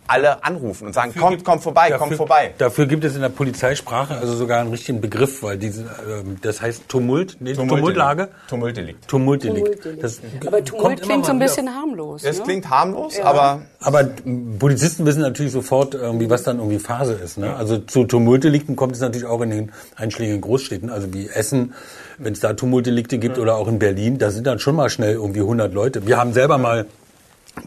[0.08, 2.54] alle anrufen und sagen, Dafür kommt, gibt- kommt vorbei, dafür, kommt vorbei.
[2.58, 6.62] Dafür gibt es in der Polizeisprache also sogar einen richtigen Begriff, weil diese, ähm, das
[6.62, 8.30] heißt Tumult, nee, Tumultlage.
[8.48, 9.08] Tumultdelikt.
[9.08, 9.66] Tumultdelikt.
[9.84, 10.04] Tumultdelikt.
[10.04, 12.22] Das Aber kommt Tumult immer klingt so ein wieder bisschen harmlos.
[12.22, 12.44] Das ne?
[12.44, 17.38] klingt harmlos, aber Aber m, Polizisten wissen natürlich sofort, irgendwie, was dann irgendwie Phase ist.
[17.38, 17.56] Ne?
[17.56, 21.74] Also zu Tumultdelikten kommt es natürlich auch in den einschlägigen Großstädten, also wie Essen,
[22.18, 25.14] wenn es da Tumultdelikte gibt oder auch in Berlin, da sind dann schon mal schnell
[25.14, 26.06] irgendwie 100 Leute.
[26.08, 26.86] Wir haben selber mal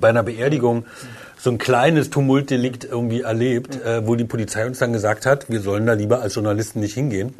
[0.00, 0.84] bei einer Beerdigung
[1.38, 5.60] so ein kleines Tumultdelikt irgendwie erlebt, äh, wo die Polizei uns dann gesagt hat, wir
[5.60, 7.34] sollen da lieber als Journalisten nicht hingehen.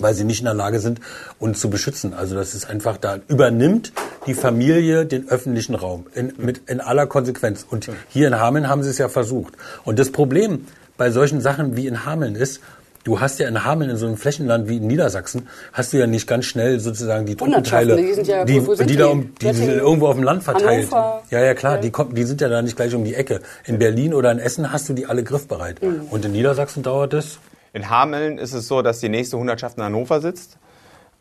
[0.00, 1.00] weil sie nicht in der Lage sind,
[1.38, 2.14] uns zu beschützen.
[2.14, 3.92] Also das ist einfach, da übernimmt
[4.26, 7.66] die Familie den öffentlichen Raum in, mit, in aller Konsequenz.
[7.68, 9.54] Und hier in Hameln haben sie es ja versucht.
[9.84, 12.60] Und das Problem bei solchen Sachen wie in Hameln ist,
[13.08, 16.06] Du hast ja in Hameln, in so einem Flächenland wie in Niedersachsen, hast du ja
[16.06, 18.98] nicht ganz schnell sozusagen die Truppenteile, die sind ja- die, wo sind die, die?
[18.98, 20.90] da um, die, die irgendwo auf dem Land verteilt.
[20.92, 21.22] Hannover?
[21.30, 21.80] Ja, ja, klar, Ja.
[21.80, 23.40] die, kommen, die sind ja da nicht gleich um die Ecke.
[23.64, 25.82] In Berlin oder in Essen hast du die alle griffbereit.
[25.82, 26.02] Mhm.
[26.10, 27.38] Und in Niedersachsen dauert es
[27.72, 30.58] In Hameln ist es so, dass die nächste Hundertschaft in Hannover sitzt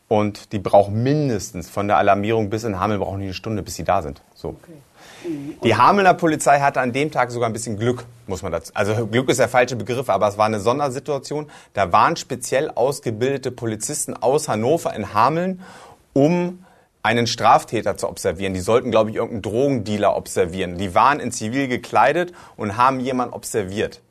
[0.09, 3.75] und die braucht mindestens von der Alarmierung bis in Hameln brauchen die eine Stunde, bis
[3.75, 4.21] sie da sind.
[4.35, 4.57] So.
[5.63, 8.71] Die Hamelner Polizei hatte an dem Tag sogar ein bisschen Glück, muss man dazu.
[8.75, 11.47] Also Glück ist der falsche Begriff, aber es war eine Sondersituation.
[11.73, 15.61] Da waren speziell ausgebildete Polizisten aus Hannover in Hameln,
[16.13, 16.63] um
[17.03, 18.53] einen Straftäter zu observieren.
[18.53, 20.77] Die sollten, glaube ich, irgendeinen Drogendealer observieren.
[20.77, 24.01] Die waren in Zivil gekleidet und haben jemanden observiert.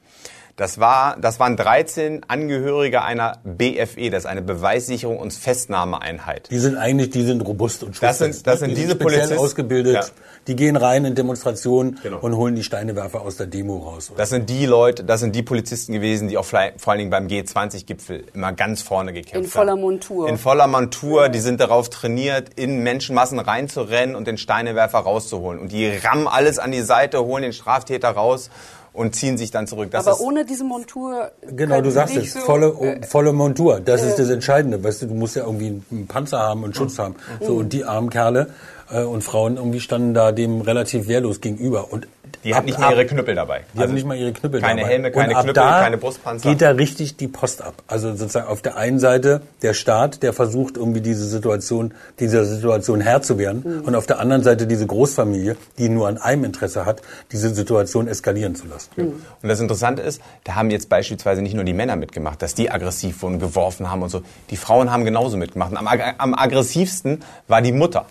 [0.56, 6.48] Das, war, das waren 13 Angehörige einer BFE, das ist eine Beweissicherung und Festnahmeeinheit.
[6.50, 8.58] Die sind eigentlich, die sind robust und Das sind- das ne?
[8.60, 9.94] sind die diese speziell Polizisten- ausgebildet.
[9.94, 10.04] Ja.
[10.46, 12.20] Die gehen rein in Demonstrationen Genau.
[12.20, 14.12] und holen die Steinewerfer aus der Demo raus.
[14.16, 17.26] Das sind die Leute, das sind die Polizisten gewesen, die auch vor allen Dingen beim
[17.26, 19.44] G20-Gipfel immer ganz vorne gekämpft haben.
[19.44, 20.28] In voller Montur.
[20.28, 25.60] In voller Montur, die sind darauf trainiert, in Menschenmassen reinzurennen und den Steinewerfer rauszuholen.
[25.60, 28.48] Und die rammen alles an die Seite, holen den Straftäter raus
[28.96, 29.90] und ziehen sich dann zurück.
[29.90, 31.30] Das Aber ist, ohne diese Montur.
[31.42, 33.80] Genau, du sagst es, so, volle, äh, volle Montur.
[33.80, 34.82] Das ist das Entscheidende.
[34.82, 37.14] Weißt du, du musst ja irgendwie einen Panzer haben und Schutz haben.
[37.40, 41.92] So, und die armen Kerle äh, und Frauen irgendwie standen da dem relativ wehrlos gegenüber.
[41.92, 42.06] Und
[42.44, 43.62] die ab- haben nicht mal ihre Knüppel dabei.
[43.74, 44.92] Die haben nicht mal ihre Knüppel keine dabei.
[44.92, 46.48] Helme, keine und ab Knüppel, da keine Brustpanzer.
[46.48, 47.82] geht da richtig die Post ab.
[47.88, 53.00] Also sozusagen auf der einen Seite der Staat, der versucht irgendwie diese Situation, dieser Situation
[53.00, 53.62] Herr zu werden.
[53.80, 53.84] Mhm.
[53.86, 58.06] Und auf der anderen Seite diese Großfamilie, die nur an einem Interesse hat, diese Situation
[58.06, 58.90] eskalieren zu lassen.
[58.96, 62.70] Und das Interessante ist, da haben jetzt beispielsweise nicht nur die Männer mitgemacht, dass die
[62.70, 64.22] aggressiv wurden, geworfen haben und so.
[64.50, 65.70] Die Frauen haben genauso mitgemacht.
[65.72, 68.06] Und am, ag- am aggressivsten war die Mutter.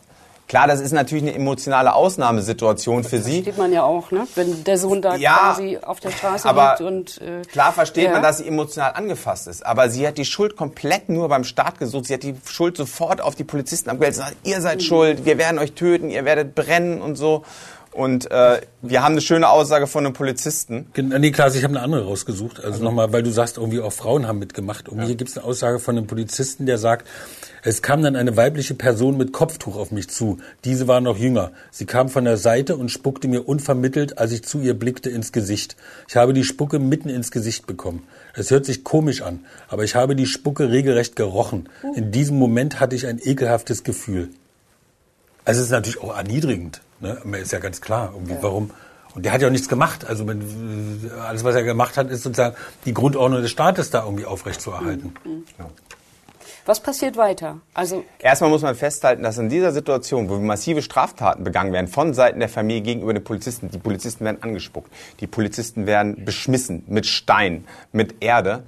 [0.48, 3.42] Klar, das ist natürlich eine emotionale Ausnahmesituation für sie.
[3.42, 4.28] Sieht man ja auch, ne?
[4.36, 8.06] wenn der Sohn da Ja, quasi auf der Straße aber liegt und äh, Klar versteht
[8.06, 8.12] ja.
[8.12, 11.80] man, dass sie emotional angefasst ist, aber sie hat die Schuld komplett nur beim Staat
[11.80, 12.06] gesucht.
[12.06, 14.22] Sie hat die Schuld sofort auf die Polizisten abgewälzt.
[14.44, 17.44] Ihr seid schuld, wir werden euch töten, ihr werdet brennen und so.
[17.96, 20.88] Und äh, wir haben eine schöne Aussage von einem Polizisten.
[20.98, 22.62] Nee, Klaas, ich habe eine andere rausgesucht.
[22.62, 24.90] Also nochmal, weil du sagst, irgendwie auch Frauen haben mitgemacht.
[24.90, 27.08] Und hier gibt es eine Aussage von einem Polizisten, der sagt,
[27.68, 30.38] es kam dann eine weibliche Person mit Kopftuch auf mich zu.
[30.66, 31.52] Diese war noch jünger.
[31.72, 35.32] Sie kam von der Seite und spuckte mir unvermittelt, als ich zu ihr blickte, ins
[35.32, 35.76] Gesicht.
[36.08, 38.04] Ich habe die Spucke mitten ins Gesicht bekommen.
[38.36, 41.68] Es hört sich komisch an, aber ich habe die Spucke regelrecht gerochen.
[41.96, 44.30] In diesem Moment hatte ich ein ekelhaftes Gefühl.
[45.44, 46.82] Also es ist natürlich auch erniedrigend.
[47.00, 47.18] Ne?
[47.20, 48.70] Aber Ist ja ganz klar, irgendwie, warum.
[49.16, 50.06] Und der hat ja auch nichts gemacht.
[50.06, 50.24] Also
[51.28, 55.16] alles, was er gemacht hat, ist sozusagen die Grundordnung des Staates da irgendwie aufrechtzuerhalten.
[56.66, 57.62] Was passiert weiter?
[57.76, 62.16] Also Erstmal muss man festhalten, dass in dieser Situation, wo massive Straftaten begangen werden von
[62.16, 67.06] Seiten der Familie gegenüber den Polizisten, die Polizisten werden angespuckt, die Polizisten werden beschmissen mit
[67.06, 68.64] Stein, mit Erde,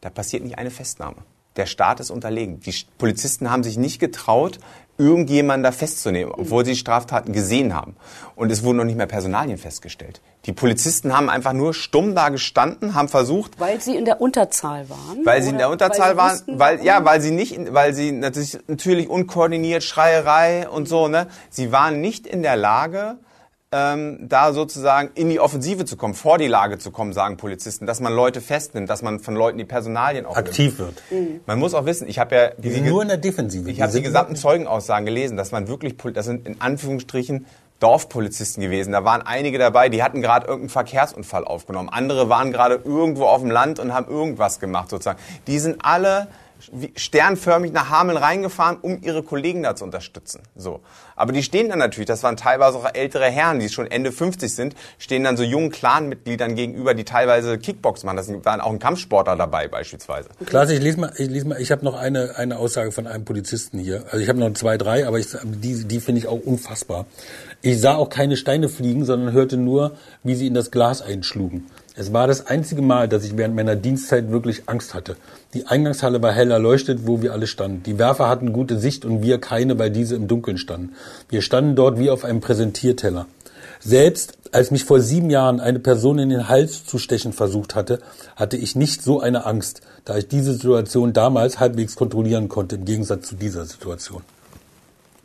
[0.00, 1.16] da passiert nicht eine Festnahme.
[1.56, 2.60] Der Staat ist unterlegen.
[2.60, 4.58] Die Polizisten haben sich nicht getraut,
[4.98, 7.96] irgendjemanden da festzunehmen, obwohl sie Straftaten gesehen haben.
[8.36, 10.20] Und es wurden noch nicht mehr Personalien festgestellt.
[10.44, 14.88] Die Polizisten haben einfach nur stumm da gestanden, haben versucht, weil sie in der Unterzahl
[14.88, 15.24] waren?
[15.24, 16.86] weil sie in der Unterzahl weil waren, wussten, weil warum?
[16.86, 21.28] ja, weil sie nicht, weil sie natürlich, natürlich unkoordiniert Schreierei und so, ne?
[21.48, 23.18] Sie waren nicht in der Lage,
[23.72, 27.86] ähm, da sozusagen in die Offensive zu kommen, vor die Lage zu kommen, sagen Polizisten,
[27.86, 31.02] dass man Leute festnimmt, dass man von Leuten die Personalien auch Aktiv wird.
[31.46, 33.70] Man muss auch wissen, ich habe ja Die sind nur in der Defensive.
[33.70, 37.46] ich habe die gesamten Zeugenaussagen gelesen, dass man wirklich, das sind in Anführungsstrichen
[37.80, 38.92] Dorfpolizisten gewesen.
[38.92, 41.88] Da waren einige dabei, die hatten gerade irgendeinen Verkehrsunfall aufgenommen.
[41.88, 45.18] Andere waren gerade irgendwo auf dem Land und haben irgendwas gemacht sozusagen.
[45.48, 46.28] Die sind alle
[46.96, 50.40] sternförmig nach Hameln reingefahren, um ihre Kollegen da zu unterstützen.
[50.56, 50.80] So.
[51.16, 54.54] Aber die stehen dann natürlich, das waren teilweise auch ältere Herren, die schon Ende 50
[54.54, 58.16] sind, stehen dann so jungen Clanmitgliedern gegenüber, die teilweise Kickbox machen.
[58.16, 60.30] Da waren auch ein Kampfsportler dabei beispielsweise.
[60.46, 63.24] Klaas, ich lese mal, ich lese mal, ich habe noch eine, eine Aussage von einem
[63.24, 64.04] Polizisten hier.
[64.10, 67.06] Also ich habe noch zwei, drei, aber ich, die, die finde ich auch unfassbar.
[67.60, 69.92] Ich sah auch keine Steine fliegen, sondern hörte nur,
[70.24, 71.66] wie sie in das Glas einschlugen.
[71.94, 75.16] Es war das einzige Mal, dass ich während meiner Dienstzeit wirklich Angst hatte.
[75.52, 77.82] Die Eingangshalle war hell erleuchtet, wo wir alle standen.
[77.82, 80.94] Die Werfer hatten gute Sicht und wir keine, weil diese im Dunkeln standen.
[81.28, 83.26] Wir standen dort wie auf einem Präsentierteller.
[83.80, 88.00] Selbst als mich vor sieben Jahren eine Person in den Hals zu stechen versucht hatte,
[88.36, 92.84] hatte ich nicht so eine Angst, da ich diese Situation damals halbwegs kontrollieren konnte, im
[92.84, 94.22] Gegensatz zu dieser Situation.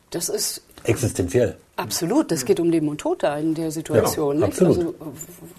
[0.09, 1.57] Das ist Existenziell.
[1.77, 4.39] Absolut, das geht um Leben und Tod da in der Situation.
[4.39, 4.59] Ja, nicht?
[4.59, 4.77] absolut.
[4.77, 4.95] Also,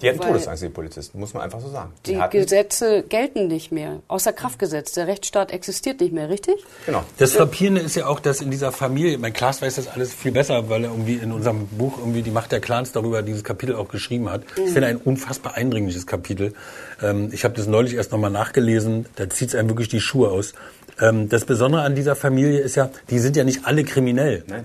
[0.03, 1.93] Die hatten Todesangst, die Polizisten, muss man einfach so sagen.
[2.07, 4.97] Die hatten, Gesetze gelten nicht mehr, außer Kraft gesetzt.
[4.97, 6.57] Der Rechtsstaat existiert nicht mehr, richtig?
[6.87, 7.05] genau.
[7.19, 10.33] Das Frappierende ist ja auch, dass in dieser Familie, mein Klaas weiß das alles viel
[10.33, 13.77] besser, weil er irgendwie in unserem Buch irgendwie die Macht der Clans darüber dieses Kapitel
[13.77, 14.43] auch geschrieben hat.
[14.57, 16.53] Ich finde ein unfassbar eindringliches Kapitel.
[17.01, 20.31] Ähm, ich habe das neulich erst nochmal nachgelesen, da zieht es einem wirklich die Schuhe
[20.31, 20.53] aus.
[21.01, 24.43] Ähm, das Besondere an dieser Familie ist ja, die sind ja nicht alle kriminell.
[24.49, 24.65] Nein.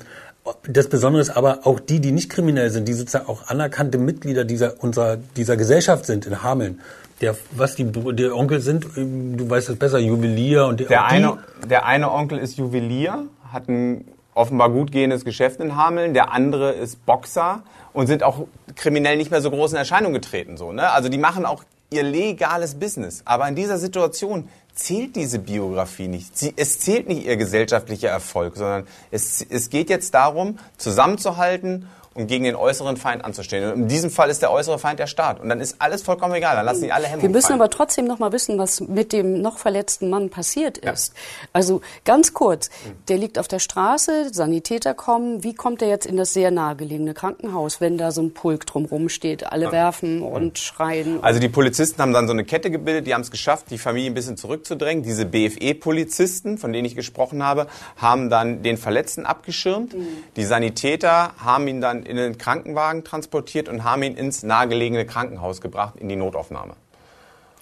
[0.68, 4.44] Das Besondere ist aber auch die, die nicht kriminell sind, die sozusagen auch anerkannte Mitglieder
[4.44, 6.82] dieser, unserer, dieser Gesellschaft sind in Hameln.
[7.22, 11.08] Der, was die, die Onkel sind, ähm, du weißt es besser, Juwelier und die, Der
[11.08, 11.38] die, eine,
[11.70, 16.14] der eine Onkel ist Juwelier, hat ein offenbar gut gehendes Geschäft in Hameln.
[16.14, 20.58] Der andere ist Boxer und sind auch kriminell nicht mehr so groß in Erscheinung getreten.
[20.58, 20.90] So, ne?
[20.92, 23.22] Also die machen auch ihr legales Business.
[23.26, 26.38] Aber in dieser Situation zählt diese Biografie nicht.
[26.38, 32.28] Sie, es zählt nicht ihr gesellschaftlicher Erfolg, sondern es, es geht jetzt darum, zusammenzuhalten und
[32.28, 33.72] gegen den äußeren Feind anzustehen.
[33.72, 35.40] Und in diesem Fall ist der äußere Feind der Staat.
[35.40, 36.56] Und dann ist alles vollkommen egal.
[36.56, 37.62] Dann lassen die alle Hemmungen Wir müssen fallen.
[37.62, 41.14] aber trotzdem noch mal wissen, was mit dem noch verletzten Mann passiert ist.
[41.54, 42.70] Also ganz kurz,
[43.08, 45.44] der liegt auf der Straße, Sanitäter kommen.
[45.44, 49.10] Wie kommt er jetzt in das sehr nahegelegene Krankenhaus, wenn da so ein Pulk drumherum
[49.10, 49.52] steht?
[49.52, 51.24] Alle werfen und schreien.
[51.24, 54.12] Also die Polizisten haben dann so eine Kette gebildet, die haben es geschafft, die Familie
[54.12, 55.04] ein bisschen zurückzudrängen.
[55.04, 59.96] Diese BFE-Polizisten, von denen ich gesprochen habe, haben dann den Verletzten abgeschirmt.
[60.36, 65.62] Die Sanitäter haben ihn dann in den Krankenwagen transportiert und haben ihn ins nahegelegene Krankenhaus
[65.62, 66.76] gebracht, in die Notaufnahme.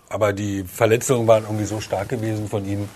[0.10, 2.90] Aber die Verletzungen waren irgendwie so stark gewesen von ihm,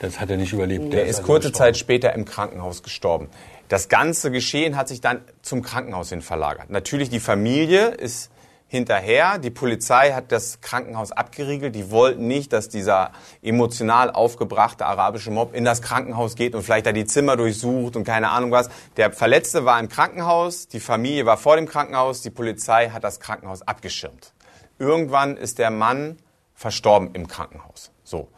[0.00, 0.92] das hat er nicht überlebt.
[0.92, 1.66] Der ist also kurze gestorben.
[1.72, 3.28] Zeit später im Krankenhaus gestorben.
[3.68, 6.70] Das ganze Geschehen hat sich dann zum Krankenhaus hin verlagert.
[6.70, 8.30] Natürlich die Familie ist
[8.74, 9.38] hinterher.
[9.38, 11.74] Die Polizei hat das Krankenhaus abgeriegelt.
[11.74, 16.86] Die wollten nicht, dass dieser emotional aufgebrachte arabische Mob in das Krankenhaus geht und vielleicht
[16.86, 18.68] da die Zimmer durchsucht und keine Ahnung was.
[18.96, 23.20] Der Verletzte war im Krankenhaus, die Familie war vor dem Krankenhaus, die Polizei hat das
[23.20, 24.34] Krankenhaus abgeschirmt.
[24.78, 26.18] Irgendwann ist der Mann
[26.54, 27.92] verstorben im Krankenhaus.
[28.02, 28.28] So.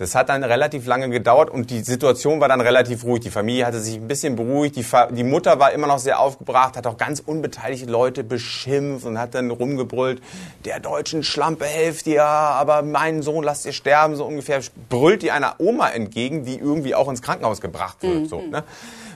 [0.00, 3.20] Das hat dann relativ lange gedauert und die Situation war dann relativ ruhig.
[3.20, 4.76] Die Familie hatte sich ein bisschen beruhigt.
[4.76, 9.04] Die, Fa die Mutter war immer noch sehr aufgebracht, hat auch ganz unbeteiligte Leute beschimpft
[9.04, 10.22] und hat dann rumgebrüllt,
[10.64, 14.62] der deutschen Schlampe helft ihr, aber meinen Sohn lasst ihr sterben, so ungefähr.
[14.88, 18.26] Brüllt die einer Oma entgegen, die irgendwie auch ins Krankenhaus gebracht wird.
[18.26, 18.64] So, ne?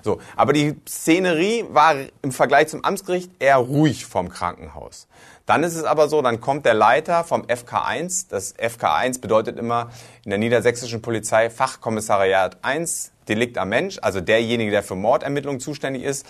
[0.05, 0.21] So.
[0.37, 5.09] Aber die Szenerie war im Vergleich zum Amtsgericht eher ruhig vom Krankenhaus.
[5.47, 8.27] Dann ist es aber so, dann kommt der Leiter vom FK1.
[8.31, 9.91] Das FK1 bedeutet immer
[10.25, 16.03] in der niedersächsischen Polizei Fachkommissariat 1, Delikt am Mensch, also derjenige, der für Mordermittlungen zuständig
[16.03, 16.27] ist,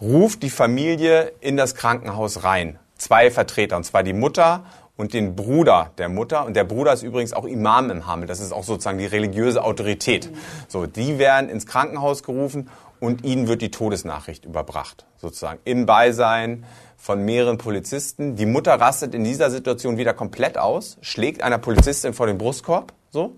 [0.00, 2.78] ruft die Familie in das Krankenhaus rein.
[2.96, 4.64] Zwei Vertreter, und zwar die Mutter
[4.96, 6.44] und den Bruder der Mutter.
[6.44, 8.26] Und der Bruder ist übrigens auch Imam im Hamel.
[8.26, 10.30] Das ist auch sozusagen die religiöse Autorität.
[10.68, 12.68] So, die werden ins Krankenhaus gerufen
[13.00, 16.64] und ihnen wird die Todesnachricht überbracht, sozusagen im Beisein
[16.96, 18.36] von mehreren Polizisten.
[18.36, 22.92] Die Mutter rastet in dieser Situation wieder komplett aus, schlägt einer Polizistin vor den Brustkorb,
[23.10, 23.36] so.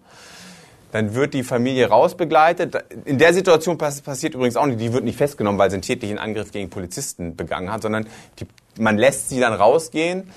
[0.92, 2.84] Dann wird die Familie rausbegleitet.
[3.04, 5.82] In der Situation pass passiert übrigens auch nicht, die wird nicht festgenommen, weil sie einen
[5.82, 8.06] tätlichen Angriff gegen Polizisten begangen hat, sondern
[8.38, 8.46] die,
[8.78, 10.30] man lässt sie dann rausgehen.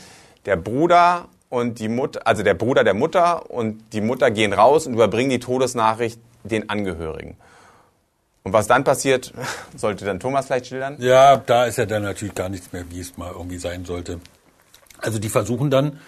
[0.46, 4.88] Der Bruder und die Mutter, also der Bruder der Mutter und die Mutter gehen raus
[4.88, 7.38] und überbringen die Todesnachricht den Angehörigen.
[8.44, 9.34] Und was dann passiert,
[9.76, 10.96] sollte dann Thomas vielleicht schildern?
[11.00, 14.20] Ja, da ist ja dann natürlich gar nichts mehr, wie es mal irgendwie sein sollte.
[15.00, 16.00] Also die versuchen dann,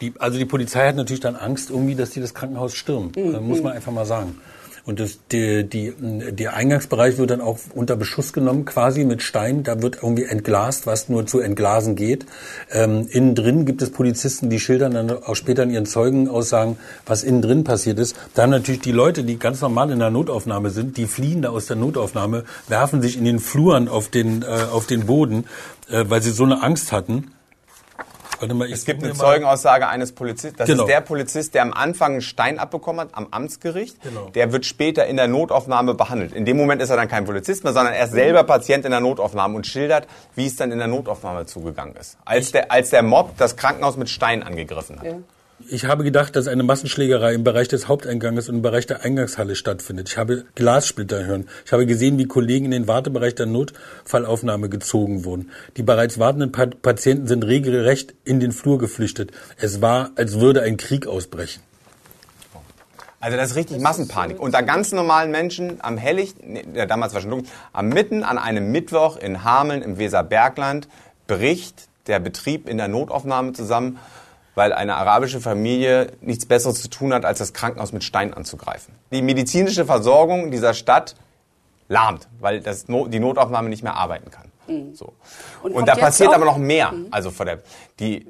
[0.00, 3.12] die, also die Polizei hat natürlich dann Angst irgendwie, dass die das Krankenhaus stürmen.
[3.14, 4.40] Äh, muss man einfach mal sagen.
[4.88, 9.62] Und das, die, die, der Eingangsbereich wird dann auch unter Beschuss genommen, quasi mit Stein.
[9.62, 12.24] Da wird irgendwie entglast, was nur zu entglasen geht.
[12.72, 17.22] Ähm, innen drin gibt es Polizisten, die schildern dann auch später in ihren Zeugenaussagen, was
[17.22, 18.16] innen drin passiert ist.
[18.32, 21.50] Da haben natürlich die Leute, die ganz normal in der Notaufnahme sind, die fliehen da
[21.50, 25.44] aus der Notaufnahme, werfen sich in den Fluren auf den, äh, auf den Boden,
[25.90, 27.32] äh, weil sie so eine Angst hatten.
[28.40, 30.56] Warte mal, ich Es gibt eine Zeugenaussage eines Polizisten.
[30.58, 30.84] Das Genau.
[30.84, 34.00] ist der Polizist, der am Anfang einen Stein abbekommen hat am Amtsgericht.
[34.02, 34.30] Genau.
[34.30, 36.32] Der wird später in der Notaufnahme behandelt.
[36.32, 38.90] In dem Moment ist er dann kein Polizist mehr, sondern er ist selber Patient in
[38.90, 42.16] der Notaufnahme und schildert, wie es dann in der Notaufnahme zugegangen ist.
[42.24, 45.06] Als der, als der Mob das Krankenhaus mit Steinen angegriffen hat.
[45.66, 49.56] Ich habe gedacht, dass eine Massenschlägerei im Bereich des Haupteinganges und im Bereich der Eingangshalle
[49.56, 50.08] stattfindet.
[50.08, 51.48] Ich habe Glassplitter hören.
[51.66, 55.50] Ich habe gesehen, wie Kollegen in den Wartebereich der Notfallaufnahme gezogen wurden.
[55.76, 59.32] Die bereits wartenden Pa- Patienten sind regelrecht in den Flur geflüchtet.
[59.56, 61.60] Es war, als würde ein Krieg ausbrechen.
[63.18, 64.38] Also das ist richtig Massenpanik.
[64.38, 68.70] Unter ganz normalen Menschen am Hellicht, nee, damals war schon dunkel, am Mitten an einem
[68.70, 70.86] Mittwoch in Hameln im Weserbergland
[71.26, 73.98] bricht der Betrieb in der Notaufnahme zusammen,
[74.58, 78.92] weil eine arabische Familie nichts Besseres zu tun hat, als das Krankenhaus mit Stein anzugreifen.
[79.12, 81.14] Die medizinische Versorgung dieser Stadt
[81.88, 84.50] lahmt, weil das No- die Notaufnahme nicht mehr arbeiten kann.
[84.94, 85.14] So.
[85.62, 86.92] Und Und, da passiert aber noch mehr.
[87.10, 87.60] Also vor der,
[88.00, 88.26] die,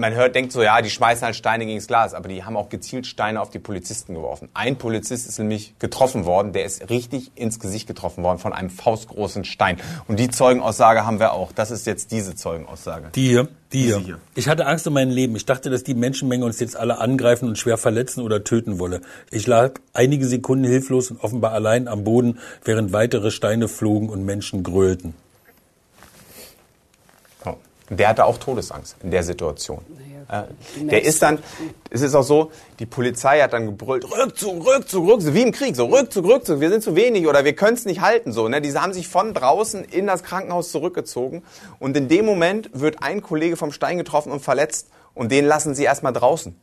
[0.00, 2.56] man hört, denkt so, ja, die schmeißen halt Steine gegen das Glas, aber die haben
[2.56, 4.48] auch gezielt Steine auf die Polizisten geworfen.
[4.54, 8.70] Ein Polizist ist nämlich getroffen worden, der ist richtig ins Gesicht getroffen worden von einem
[8.70, 9.76] faustgroßen Stein.
[10.08, 11.52] Und die Zeugenaussage haben wir auch.
[11.52, 13.10] Das ist jetzt diese Zeugenaussage.
[13.14, 14.18] Die hier, die hier.
[14.34, 15.36] Ich hatte Angst um mein Leben.
[15.36, 19.02] Ich dachte, dass die Menschenmenge uns jetzt alle angreifen und schwer verletzen oder töten wolle.
[19.30, 24.24] Ich lag einige Sekunden hilflos und offenbar allein am Boden, während weitere Steine flogen und
[24.24, 25.14] Menschen grölten.
[27.90, 29.80] Der hatte auch Todesangst in der Situation.
[29.88, 31.40] Naja, Äh, der ist dann,
[31.90, 35.74] es ist auch so, die Polizei hat dann gebrüllt, Rückzug, Rückzug, Rückzug, wie im Krieg,
[35.74, 38.46] so Rückzug, Rückzug, wir sind zu wenig oder wir können es nicht halten, so.
[38.46, 38.60] Ne?
[38.60, 41.42] Diese haben sich von draußen in das Krankenhaus zurückgezogen
[41.80, 45.74] und in dem Moment wird ein Kollege vom Stein getroffen und verletzt und den lassen
[45.74, 46.54] sie erstmal draußen.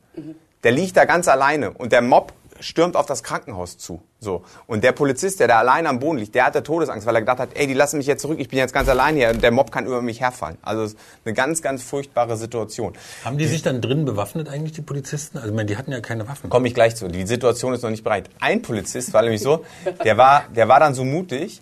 [0.63, 4.01] Der liegt da ganz alleine und der Mob stürmt auf das Krankenhaus zu.
[4.19, 4.43] So.
[4.65, 7.39] Und der Polizist, der da alleine am Boden liegt, der hatte Todesangst, weil er gedacht
[7.39, 9.51] hat, ey, die lassen mich jetzt zurück, ich bin jetzt ganz allein hier und der
[9.51, 10.57] Mob kann über mich herfallen.
[10.61, 12.93] Also es ist eine ganz, ganz furchtbare Situation.
[13.23, 15.37] Haben die sich dann drin bewaffnet eigentlich, die Polizisten?
[15.37, 16.49] Also, ich meine, die hatten ja keine Waffen.
[16.49, 17.07] Komme ich gleich zu.
[17.07, 18.29] Die Situation ist noch nicht bereit.
[18.39, 19.65] Ein Polizist war nämlich so,
[20.03, 21.61] der war, der war dann so mutig,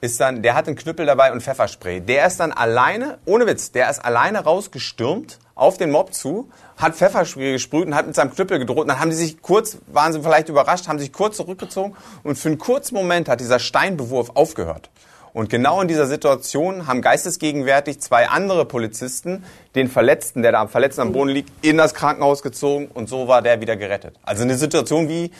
[0.00, 2.00] ist dann, der hat einen Knüppel dabei und Pfefferspray.
[2.00, 6.94] Der ist dann alleine, ohne Witz, der ist alleine rausgestürmt auf den Mob zu, hat
[6.94, 8.82] Pfefferspray gesprüht und hat mit seinem Knüppel gedroht.
[8.82, 12.38] Und dann haben die sich kurz, waren sie vielleicht überrascht, haben sich kurz zurückgezogen und
[12.38, 14.90] für einen kurzen Moment hat dieser Steinbewurf aufgehört.
[15.32, 20.68] Und genau in dieser Situation haben geistesgegenwärtig zwei andere Polizisten den Verletzten, der da am
[20.68, 24.16] Verletzten am Boden liegt, in das Krankenhaus gezogen und so war der wieder gerettet.
[24.22, 25.30] Also eine Situation wie,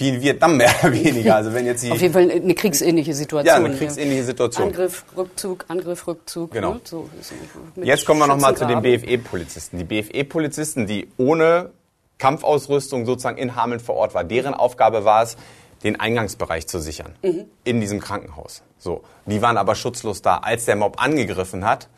[0.00, 1.36] wie in Vietnam mehr oder weniger.
[1.36, 3.46] Also wenn jetzt die, Auf jeden Fall eine kriegsähnliche Situation.
[3.46, 4.68] Ja, eine kriegsähnliche Situation.
[4.68, 6.50] Angriff, Rückzug, Angriff, Rückzug.
[6.52, 6.74] Genau.
[6.74, 6.80] Ne?
[6.84, 7.08] So,
[7.76, 8.80] Jetzt kommen wir nochmal zu den.
[8.80, 9.78] BFE-Polizisten.
[9.78, 11.70] Die BFE-Polizisten, die ohne
[12.18, 15.36] Kampfausrüstung sozusagen in Hameln vor Ort war, deren Aufgabe war es,
[15.82, 17.14] den Eingangsbereich zu sichern
[17.64, 18.62] in diesem Krankenhaus.
[18.78, 20.38] So, die waren aber schutzlos da.
[20.38, 21.88] Als der Mob angegriffen hat,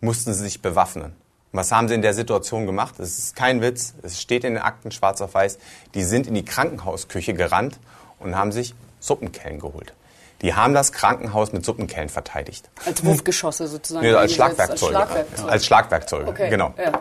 [0.00, 1.12] mussten sie sich bewaffnen.
[1.52, 3.00] Was haben sie in der Situation gemacht?
[3.00, 5.58] Es ist kein Witz, es steht in den Akten schwarz auf weiß.
[5.94, 7.78] Die sind in die Krankenhausküche gerannt
[8.18, 9.94] und haben sich Suppenkellen geholt.
[10.42, 12.68] Die haben das Krankenhaus mit Suppenkellen verteidigt.
[12.84, 14.06] Als Wurfgeschosse sozusagen.
[14.06, 14.96] Nee, als Schlagwerkzeuge.
[14.96, 15.50] Als Schlagwerkzeuge.
[15.50, 16.50] Als Schlagwerkzeuge, okay.
[16.50, 16.74] genau.
[16.76, 16.92] Ja.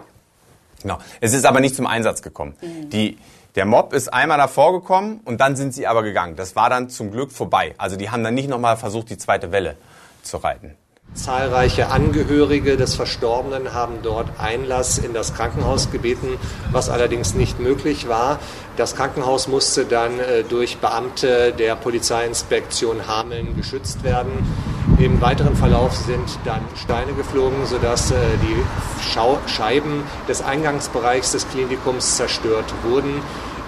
[0.81, 0.99] Genau.
[1.21, 2.55] Es ist aber nicht zum Einsatz gekommen.
[2.61, 3.17] Die,
[3.55, 6.35] der Mob ist einmal davor gekommen und dann sind sie aber gegangen.
[6.35, 7.75] Das war dann zum Glück vorbei.
[7.77, 9.75] Also die haben dann nicht nochmal versucht, die zweite Welle
[10.23, 10.75] zu reiten.
[11.13, 16.37] Zahlreiche Angehörige des Verstorbenen haben dort Einlass in das Krankenhaus gebeten,
[16.71, 18.39] was allerdings nicht möglich war.
[18.75, 24.31] Das Krankenhaus musste dann äh, durch Beamte der Polizeiinspektion Hameln geschützt werden.
[24.99, 32.17] Im weiteren Verlauf sind dann Steine geflogen, sodass äh, die Scheiben des Eingangsbereichs des Klinikums
[32.17, 33.21] zerstört wurden.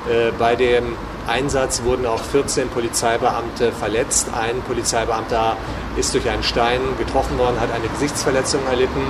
[0.09, 0.95] Äh, Bei dem
[1.27, 4.27] Einsatz wurden auch 14 Polizeibeamte verletzt.
[4.33, 5.55] Ein Polizeibeamter
[5.97, 9.01] ist durch einen Stein getroffen worden, hat eine Gesichtsverletzung erlitten.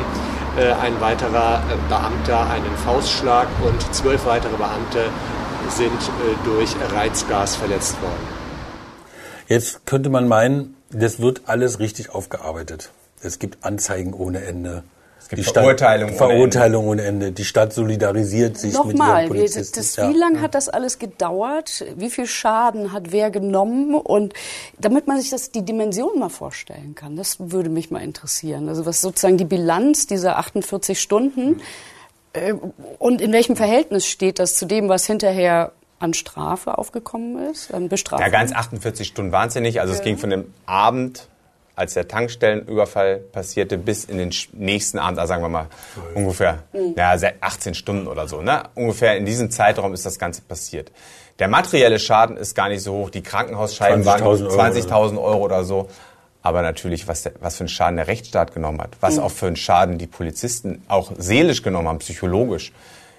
[0.58, 5.06] Äh, Ein weiterer äh, Beamter einen Faustschlag und zwölf weitere Beamte
[5.70, 5.92] sind
[6.46, 8.28] durch Reizgas verletzt worden.
[9.48, 12.90] Jetzt könnte man meinen, das wird alles richtig aufgearbeitet.
[13.22, 14.84] Es gibt Anzeigen ohne Ende.
[15.32, 17.32] Es gibt Verurteilungen ohne Verurteilungen ohne Ende.
[17.32, 19.76] Die Stadt solidarisiert sich mit ihren Nochmal, wie, Polizisten.
[19.78, 20.10] das, Ja.
[20.10, 21.86] wie lange hat das alles gedauert?
[21.96, 23.94] Wie viel Schaden hat wer genommen?
[23.94, 24.34] Und
[24.80, 28.70] damit man sich das, die Dimension mal vorstellen kann, das würde mich mal interessieren.
[28.70, 31.62] Also was sozusagen die Bilanz dieser 48 Stunden
[32.34, 32.54] äh,
[32.98, 37.88] und in welchem Verhältnis steht das zu dem, was hinterher an Strafe aufgekommen ist, an
[37.90, 38.26] Bestrafung?
[38.26, 39.80] Ja, ganz 48 Stunden waren es ja nicht.
[39.80, 41.28] Also es ging von dem Abend,
[41.80, 45.68] als der Tankstellenüberfall passierte, bis in den nächsten Abend, also sagen wir mal
[46.14, 46.64] ungefähr
[46.96, 48.42] ja, se- 18 Stunden oder so.
[48.42, 48.64] Ne?
[48.76, 50.92] Ungefähr in diesem Zeitraum ist das Ganze passiert.
[51.40, 53.10] Der materielle Schaden ist gar nicht so hoch.
[53.10, 55.88] Die Krankenhausscheiben waren 20.000 Euro 20.000 Euro oder so.
[56.42, 59.48] Aber natürlich, was, der, was für einen Schaden der Rechtsstaat genommen hat, was auch für
[59.48, 62.72] einen Schaden die Polizisten auch seelisch genommen haben, psychologisch,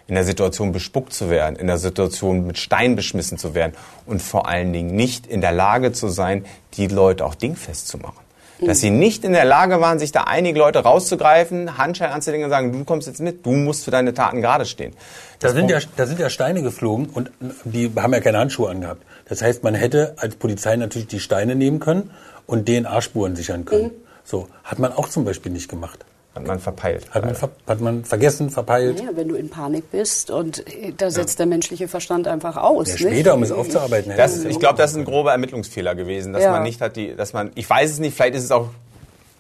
[0.07, 3.75] in der Situation bespuckt zu werden, in der Situation mit Stein beschmissen zu werden
[4.07, 6.45] und vor allen Dingen nicht in der Lage zu sein,
[6.75, 8.19] die Leute auch dingfest zu machen.
[8.67, 12.51] Dass sie nicht in der Lage waren, sich da einige Leute rauszugreifen, Handschellen anzulegen und
[12.51, 14.93] sagen, du kommst jetzt mit, du musst für deine Taten gerade stehen.
[15.39, 17.31] Da sind, ja, da sind ja Steine geflogen und
[17.65, 19.03] die haben ja keine Handschuhe angehabt.
[19.29, 22.11] Das heißt, man hätte als Polizei natürlich die Steine nehmen können
[22.47, 23.93] und DNA-Spuren sichern können.
[24.25, 26.05] So, hat man auch zum Beispiel nicht gemacht.
[26.35, 27.11] Hat man verpeilt.
[27.11, 29.01] Hat man, ver hat man vergessen, verpeilt.
[29.01, 32.87] Ja, wenn du in Panik bist und äh, da setzt der menschliche Verstand einfach aus.
[32.89, 33.03] Ja, nicht?
[33.03, 34.13] später, um es aufzuarbeiten.
[34.17, 36.53] Das, hätte- ich glaube, das ist ein grober Ermittlungsfehler gewesen, dass Ja.
[36.53, 38.69] man nicht hat die, dass man, ich weiß es nicht, vielleicht ist es auch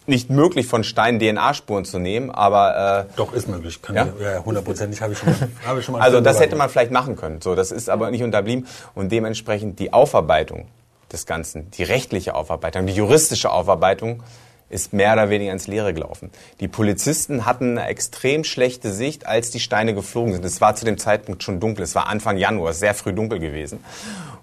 [0.06, 3.80] nicht möglich, von Steinen DNA-Spuren zu nehmen, aber äh, Doch, ist möglich.
[3.82, 4.08] Kann Ja?
[4.20, 4.32] ja?
[4.32, 6.90] ja, hundertprozentig habe ich schon mal, habe ich schon mal also das hätte man vielleicht
[6.90, 7.40] machen können.
[7.40, 10.66] So, das ist aber nicht unterblieben und dementsprechend die Aufarbeitung
[11.12, 14.24] des Ganzen, die rechtliche Aufarbeitung, die juristische Aufarbeitung
[14.70, 16.30] ist mehr oder weniger ins Leere gelaufen.
[16.60, 20.44] Die Polizisten hatten eine extrem schlechte Sicht, als die Steine geflogen sind.
[20.44, 21.82] Es war zu dem Zeitpunkt schon dunkel.
[21.82, 23.80] Es war Anfang Januar, sehr früh dunkel gewesen.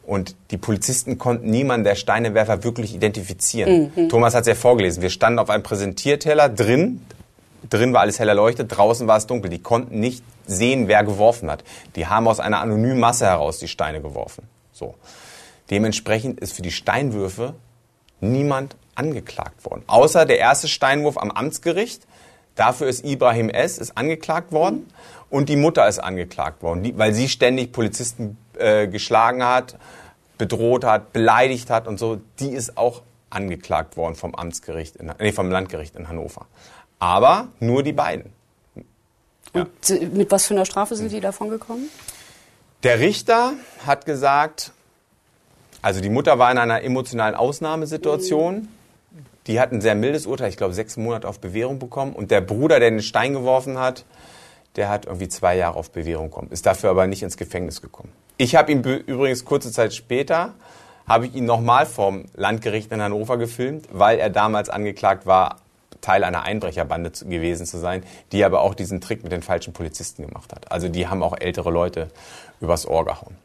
[0.06, 3.92] Und die Polizisten konnten niemanden der Steinewerfer wirklich identifizieren.
[3.96, 4.10] Mhm.
[4.10, 5.02] Thomas hat es ja vorgelesen.
[5.02, 7.06] Wir standen auf einem Präsentierteller drin.
[7.70, 9.50] Drin war alles hell erleuchtet, draußen war es dunkel.
[9.50, 11.64] Die konnten nicht sehen, wer geworfen hat.
[11.96, 14.44] Die haben aus einer anonymen Masse heraus die Steine geworfen.
[14.72, 14.96] So.
[15.70, 17.56] Dementsprechend ist für die Steinwürfe
[18.22, 19.84] niemand angeklagt worden.
[19.88, 22.04] Außer der erste Steinwurf am Amtsgericht.
[22.56, 23.78] Dafür ist Ibrahim S.
[23.78, 24.88] ist angeklagt worden
[25.30, 29.78] und die Mutter ist angeklagt worden, weil sie ständig Polizisten äh, geschlagen hat,
[30.38, 32.20] bedroht hat, beleidigt hat und so.
[32.40, 36.48] Die ist auch angeklagt worden vom Amtsgericht, in, nee, vom Landgericht in Hannover.
[36.98, 38.34] Aber nur die beiden.
[39.54, 39.62] Ja.
[39.62, 41.90] Und mit was für einer Strafe sind Sie davon gekommen?
[42.84, 43.54] Der Richter
[43.86, 44.72] hat gesagt,
[45.82, 48.56] also die Mutter war in einer emotionalen Ausnahmesituation.
[48.56, 48.68] Mhm.
[49.48, 52.14] Die hat ein sehr mildes Urteil, ich glaube sechs Monate auf Bewährung bekommen.
[52.14, 54.06] Und der Bruder, der den Stein geworfen hat,
[54.76, 58.12] der hat irgendwie zwei Jahre auf Bewährung bekommen, ist dafür aber nicht ins Gefängnis gekommen.
[58.38, 60.54] Ich habe ihn übrigens kurze Zeit später,
[61.08, 65.58] habe ich ihn nochmal vom Landgericht in Hannover gefilmt, weil er damals angeklagt war,
[66.02, 70.28] Teil einer Einbrecherbande gewesen zu sein, die aber auch diesen Trick mit den falschen Polizisten
[70.28, 70.72] gemacht hat.
[70.72, 72.10] Also die haben auch ältere Leute
[72.60, 73.36] übers Ohr gehauen.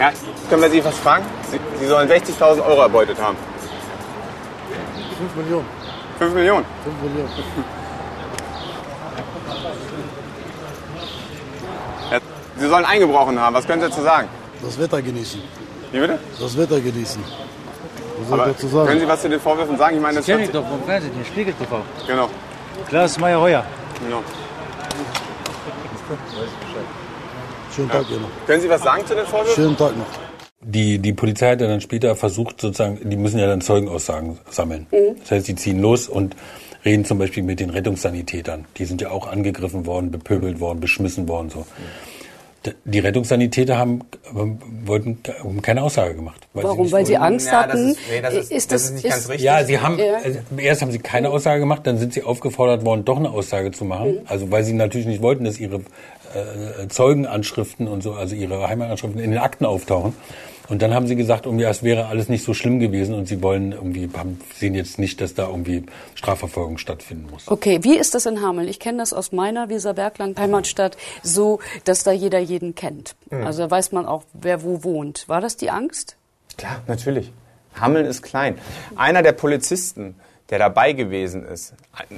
[0.00, 0.12] Ja,
[0.48, 1.24] können wir Sie was fragen?
[1.50, 3.36] Sie, Sie sollen 60.000 Euro erbeutet haben.
[5.18, 5.66] 5 Millionen.
[6.18, 6.64] 5 Millionen?
[6.84, 7.30] 5 Millionen.
[12.10, 12.18] Ja,
[12.56, 13.54] Sie sollen eingebrochen haben.
[13.54, 14.28] Was können Sie dazu sagen?
[14.62, 15.42] Das Wetter genießen.
[15.92, 16.18] Wie bitte?
[16.40, 17.22] Das Wetter genießen.
[18.20, 18.88] Was soll ich dazu sagen?
[18.88, 19.96] Können Sie was zu den Vorwürfen sagen?
[19.96, 21.80] Ich meine, das kenne ich doch vom Fernsehen, den Spiegel TV.
[22.06, 22.28] Genau.
[22.88, 23.64] Klaas Meyer-Heuer.
[24.04, 24.22] Genau.
[27.74, 28.16] Schönen Tag, ja.
[28.16, 28.46] noch.
[28.46, 29.54] Können Sie was sagen zu den Vorwürfen?
[29.54, 30.06] Schönen Tag noch.
[30.60, 34.86] Die, die Polizei hat ja dann später versucht, sozusagen, die müssen ja dann Zeugenaussagen sammeln.
[34.90, 35.16] Mhm.
[35.20, 36.34] Das heißt, die ziehen los und
[36.84, 38.64] reden zum Beispiel mit den Rettungssanitätern.
[38.76, 41.50] Die sind ja auch angegriffen worden, bepöbelt worden, beschmissen worden.
[41.50, 41.66] So.
[42.84, 44.02] Die Rettungssanitäter haben,
[44.32, 46.46] wollten haben keine Aussage gemacht.
[46.54, 46.86] Weil Warum?
[46.86, 47.70] Sie weil sie Angst ja, hatten?
[47.70, 49.44] Das ist, nee, das ist, ist das, das ist nicht ist, ganz richtig.
[49.44, 50.16] Ja, sie haben, ja.
[50.24, 53.70] Also erst haben sie keine Aussage gemacht, dann sind sie aufgefordert worden, doch eine Aussage
[53.70, 54.14] zu machen.
[54.14, 54.20] Mhm.
[54.26, 59.20] Also weil sie natürlich nicht wollten, dass ihre äh, Zeugenanschriften und so, also ihre Heimatanschriften
[59.20, 60.14] in den Akten auftauchen.
[60.68, 63.42] Und dann haben sie gesagt, irgendwie, es wäre alles nicht so schlimm gewesen und sie
[63.42, 67.48] wollen irgendwie, haben, sehen jetzt nicht, dass da irgendwie Strafverfolgung stattfinden muss.
[67.48, 68.68] Okay, wie ist das in Hameln?
[68.68, 73.16] Ich kenne das aus meiner Weserbergland Heimatstadt so, dass da jeder jeden kennt.
[73.30, 73.46] Mhm.
[73.46, 75.26] Also da weiß man auch, wer wo wohnt.
[75.28, 76.16] War das die Angst?
[76.58, 77.32] Klar, natürlich.
[77.80, 78.58] Hameln ist klein.
[78.96, 80.16] Einer der Polizisten,
[80.50, 81.74] der dabei gewesen ist,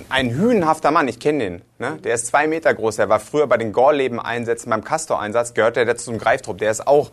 [0.09, 1.99] ein hünenhafter Mann, ich kenne den, ne?
[2.03, 5.97] der ist zwei Meter groß, der war früher bei den Gorleben-Einsätzen, beim Castor-Einsatz, gehört der
[5.97, 7.11] zum Greiftrupp, der ist auch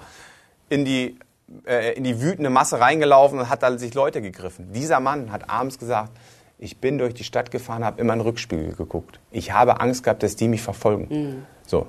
[0.69, 1.17] in die
[1.66, 4.72] äh, in die wütende Masse reingelaufen und hat da sich Leute gegriffen.
[4.74, 6.12] Dieser Mann hat abends gesagt,
[6.60, 9.20] ich bin durch die Stadt gefahren, habe immer in den Rückspiegel geguckt.
[9.32, 11.08] Ich habe Angst gehabt, dass die mich verfolgen.
[11.10, 11.45] Mhm.
[11.66, 11.88] So.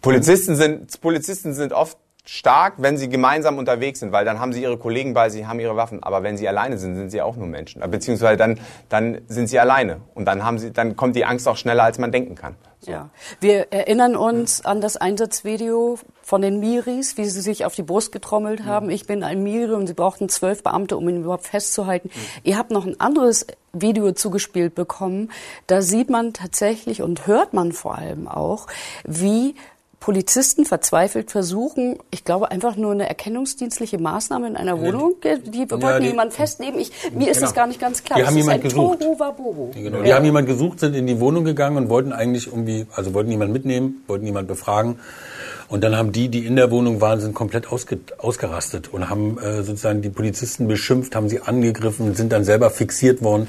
[0.00, 4.62] Polizisten sind, Polizisten sind oft stark, wenn sie gemeinsam unterwegs sind, weil dann haben sie
[4.62, 6.02] ihre Kollegen bei sich, haben ihre Waffen.
[6.02, 7.82] Aber wenn sie alleine sind, sind sie auch nur Menschen.
[7.90, 10.00] Beziehungsweise dann, dann sind sie alleine.
[10.14, 12.56] Und dann haben sie, dann kommt die Angst auch schneller, als man denken kann.
[12.84, 12.90] So.
[12.90, 13.10] Ja.
[13.40, 18.12] Wir erinnern uns an das Einsatzvideo von den Miris, wie sie sich auf die Brust
[18.12, 18.90] getrommelt haben.
[18.90, 22.10] Ich bin ein Miri und sie brauchten zwölf Beamte, um ihn überhaupt festzuhalten.
[22.12, 22.20] Mhm.
[22.44, 25.30] Ihr habt noch ein anderes Video zugespielt bekommen.
[25.66, 28.66] Da sieht man tatsächlich und hört man vor allem auch,
[29.04, 29.54] wie
[30.04, 35.80] Polizisten verzweifelt versuchen, ich glaube einfach nur eine erkennungsdienstliche Maßnahme in einer Wohnung, die wollten
[35.80, 36.78] ja, die, jemanden festnehmen.
[36.78, 37.46] Ich, mir ist genau.
[37.46, 38.18] das gar nicht ganz klar.
[38.18, 39.00] Die das haben jemanden gesucht.
[39.00, 40.02] Tohu genau.
[40.02, 43.30] Die haben jemanden gesucht, sind in die Wohnung gegangen und wollten eigentlich irgendwie, also wollten
[43.30, 44.98] jemanden mitnehmen, wollten jemanden befragen.
[45.68, 49.38] Und dann haben die, die in der Wohnung waren, sind komplett ausge, ausgerastet und haben
[49.38, 53.48] äh, sozusagen die Polizisten beschimpft, haben sie angegriffen, sind dann selber fixiert worden.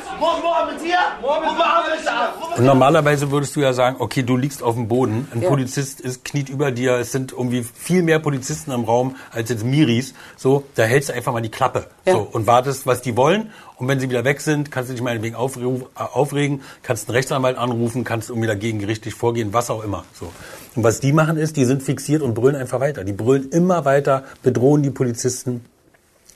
[2.57, 5.49] Und normalerweise würdest du ja sagen, okay, du liegst auf dem Boden, ein ja.
[5.49, 9.63] Polizist ist, kniet über dir, es sind irgendwie viel mehr Polizisten im Raum als jetzt
[9.63, 10.13] Miris.
[10.37, 12.13] So, da hältst du einfach mal die Klappe ja.
[12.13, 13.51] so, und wartest, was die wollen.
[13.77, 18.03] Und wenn sie wieder weg sind, kannst du dich meinetwegen aufregen, kannst einen Rechtsanwalt anrufen,
[18.03, 20.05] kannst irgendwie dagegen gerichtlich vorgehen, was auch immer.
[20.13, 20.31] So.
[20.75, 23.03] Und was die machen ist, die sind fixiert und brüllen einfach weiter.
[23.03, 25.65] Die brüllen immer weiter, bedrohen die Polizisten.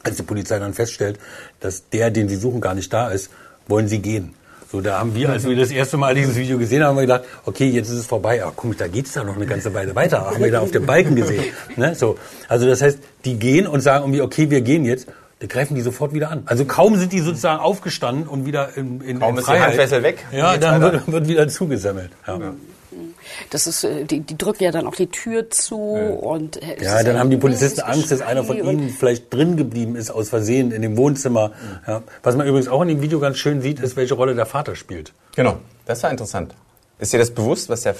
[0.01, 1.19] Als die Polizei dann feststellt,
[1.59, 3.31] dass der, den sie suchen, gar nicht da ist,
[3.67, 4.33] wollen sie gehen.
[4.71, 7.01] So, da haben wir, als wir das erste Mal dieses Video gesehen haben, haben wir
[7.03, 8.43] gedacht, okay, jetzt ist es vorbei.
[8.43, 10.25] Ach, guck, da geht's da noch eine ganze Weile weiter.
[10.25, 11.45] Haben wir da auf dem Balken gesehen.
[11.77, 11.93] Ne?
[11.95, 15.07] So, also das heißt, die gehen und sagen irgendwie, okay, wir gehen jetzt.
[15.39, 16.43] Da greifen die sofort wieder an.
[16.45, 19.67] Also kaum sind die sozusagen aufgestanden und wieder in, in, Kaum in ist die Freiheit.
[19.67, 22.11] Handfessel weg, Ja, dann wird, wird wieder zugesammelt.
[22.25, 22.39] Ja.
[23.49, 27.03] Das ist, äh, die, die drücken ja dann auch die Tür zu und äh, Ja,
[27.03, 30.29] dann ja haben die Polizisten Angst, dass einer von ihnen vielleicht drin geblieben ist aus
[30.29, 31.51] Versehen in dem Wohnzimmer.
[31.87, 32.03] Ja.
[32.23, 34.75] Was man übrigens auch in dem Video ganz schön sieht, ist, welche Rolle der Vater
[34.75, 35.13] spielt.
[35.35, 36.55] Genau, das war interessant.
[36.97, 37.95] Ist dir das bewusst, was der...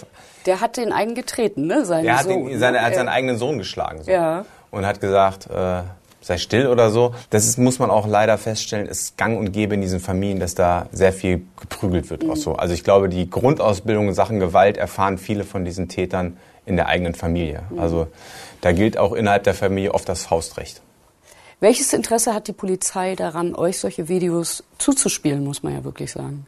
[0.45, 1.85] Der hat den einen getreten, ne?
[1.85, 2.97] Seinen Er hat, Sohn, den, seine, er hat ne?
[2.97, 4.03] seinen eigenen Sohn geschlagen.
[4.03, 4.11] So.
[4.11, 4.45] Ja.
[4.71, 5.81] Und hat gesagt, äh,
[6.25, 7.13] sei still oder so.
[7.29, 10.55] Das ist, muss man auch leider feststellen, ist gang und gäbe in diesen Familien, dass
[10.55, 12.27] da sehr viel geprügelt wird.
[12.27, 12.55] Auch so.
[12.55, 16.87] Also ich glaube, die Grundausbildung in Sachen Gewalt erfahren viele von diesen Tätern in der
[16.87, 17.61] eigenen Familie.
[17.77, 18.07] Also
[18.61, 20.81] da gilt auch innerhalb der Familie oft das Faustrecht.
[21.59, 26.47] Welches Interesse hat die Polizei daran, euch solche Videos zuzuspielen, muss man ja wirklich sagen?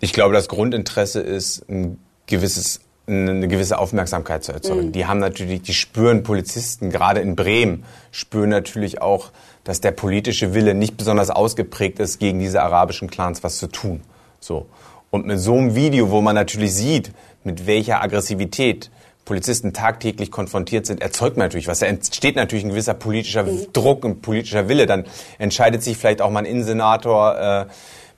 [0.00, 4.86] Ich glaube, das Grundinteresse ist ein gewisses eine gewisse Aufmerksamkeit zu erzeugen.
[4.86, 4.92] Mhm.
[4.92, 9.30] Die haben natürlich, die spüren Polizisten, gerade in Bremen, spüren natürlich auch,
[9.62, 14.02] dass der politische Wille nicht besonders ausgeprägt ist, gegen diese arabischen Clans was zu tun.
[14.40, 14.66] So.
[15.10, 17.12] Und mit so einem Video, wo man natürlich sieht,
[17.44, 18.90] mit welcher Aggressivität
[19.24, 21.78] Polizisten tagtäglich konfrontiert sind, erzeugt man natürlich was.
[21.78, 24.86] Da entsteht natürlich ein gewisser politischer Druck und politischer Wille.
[24.86, 25.04] Dann
[25.38, 27.66] entscheidet sich vielleicht auch mal ein Innensenator, äh,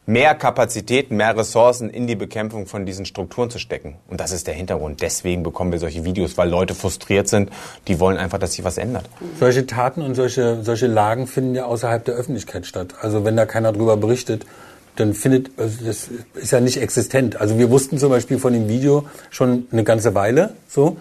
[0.07, 3.97] mehr Kapazitäten, mehr Ressourcen in die Bekämpfung von diesen Strukturen zu stecken.
[4.09, 5.03] Und das ist der Hintergrund.
[5.03, 7.51] Deswegen bekommen wir solche Videos, weil Leute frustriert sind,
[7.89, 9.09] die wollen einfach, dass sich was ändert.
[9.39, 12.95] Solche Taten und solche, solche Lagen finden ja außerhalb der Öffentlichkeit statt.
[13.03, 14.47] Also wenn da keiner drüber berichtet,
[14.95, 17.41] dann findet, also das ist ja nicht existent.
[17.41, 20.97] Also wir wussten zum Beispiel von dem Video schon eine ganze Weile, so,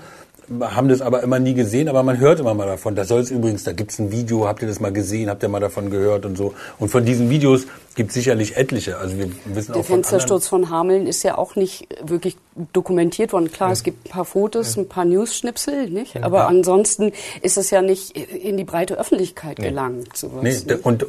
[0.62, 2.96] haben das aber immer nie gesehen, aber man hört immer mal davon.
[2.96, 5.50] Da soll es übrigens, da gibt's ein Video, habt ihr das mal gesehen, habt ihr
[5.50, 6.54] mal davon gehört und so.
[6.78, 7.66] Und von diesen Videos
[7.96, 8.98] gibt's sicherlich etliche.
[8.98, 12.38] Also wir wissen Der auch von Fenstersturz von Hameln ist ja auch nicht wirklich
[12.74, 13.52] dokumentiert worden.
[13.52, 16.22] Klar, es gibt ein paar Fotos, ein paar News-Schnipsel, nicht?
[16.24, 16.48] Aber Ja.
[16.48, 20.16] ansonsten ist es ja nicht in die breite Öffentlichkeit gelangt.
[20.16, 20.60] Sowas, Nee, ne?
[20.66, 21.08] d- und äh,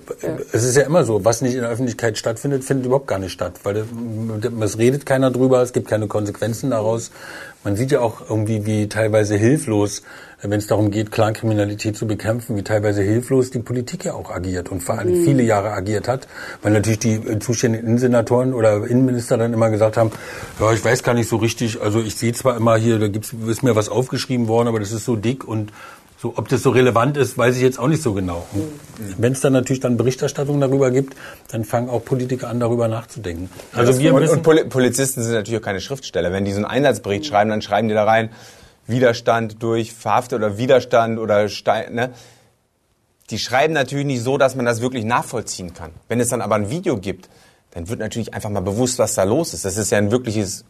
[0.52, 3.32] es ist ja immer so, was nicht in der Öffentlichkeit stattfindet, findet überhaupt gar nicht
[3.32, 3.84] statt, weil
[4.60, 7.10] es redet keiner drüber, es gibt keine Konsequenzen daraus.
[7.64, 10.02] Man sieht ja auch irgendwie, wie teilweise hilflos,
[10.42, 14.70] wenn es darum geht, Clankriminalität zu bekämpfen, wie teilweise hilflos die Politik ja auch agiert
[14.70, 15.24] und vor allem Mhm.
[15.24, 16.28] viele Jahre agiert hat,
[16.62, 20.10] weil natürlich die äh, zuständigen Innensenatoren oder Innenminister dann immer gesagt haben,
[20.60, 23.34] ja, ich weiß gar nicht so richtig, also ich sehe zwar immer hier, da gibt's,
[23.46, 25.72] ist mir was aufgeschrieben worden, aber das ist so dick und
[26.18, 28.46] so, ob das so relevant ist, weiß ich jetzt auch nicht so genau.
[29.18, 31.14] Wenn es dann natürlich dann Berichterstattung darüber gibt,
[31.50, 33.50] dann fangen auch Politiker an, darüber nachzudenken.
[33.74, 36.32] Also wir und, und Poli Polizisten sind natürlich auch keine Schriftsteller.
[36.32, 38.30] Wenn die so einen Einsatzbericht schreiben, dann schreiben die da rein,
[38.86, 42.12] Widerstand durch Verhaftet oder Widerstand oder Stein, ne?
[43.30, 45.90] Die schreiben natürlich nicht so, dass man das wirklich nachvollziehen kann.
[46.06, 47.28] Wenn es dann aber ein Video gibt,
[47.72, 49.64] dann wird natürlich einfach mal bewusst, was da los ist.
[49.64, 50.64] Das ist ja ein wirkliches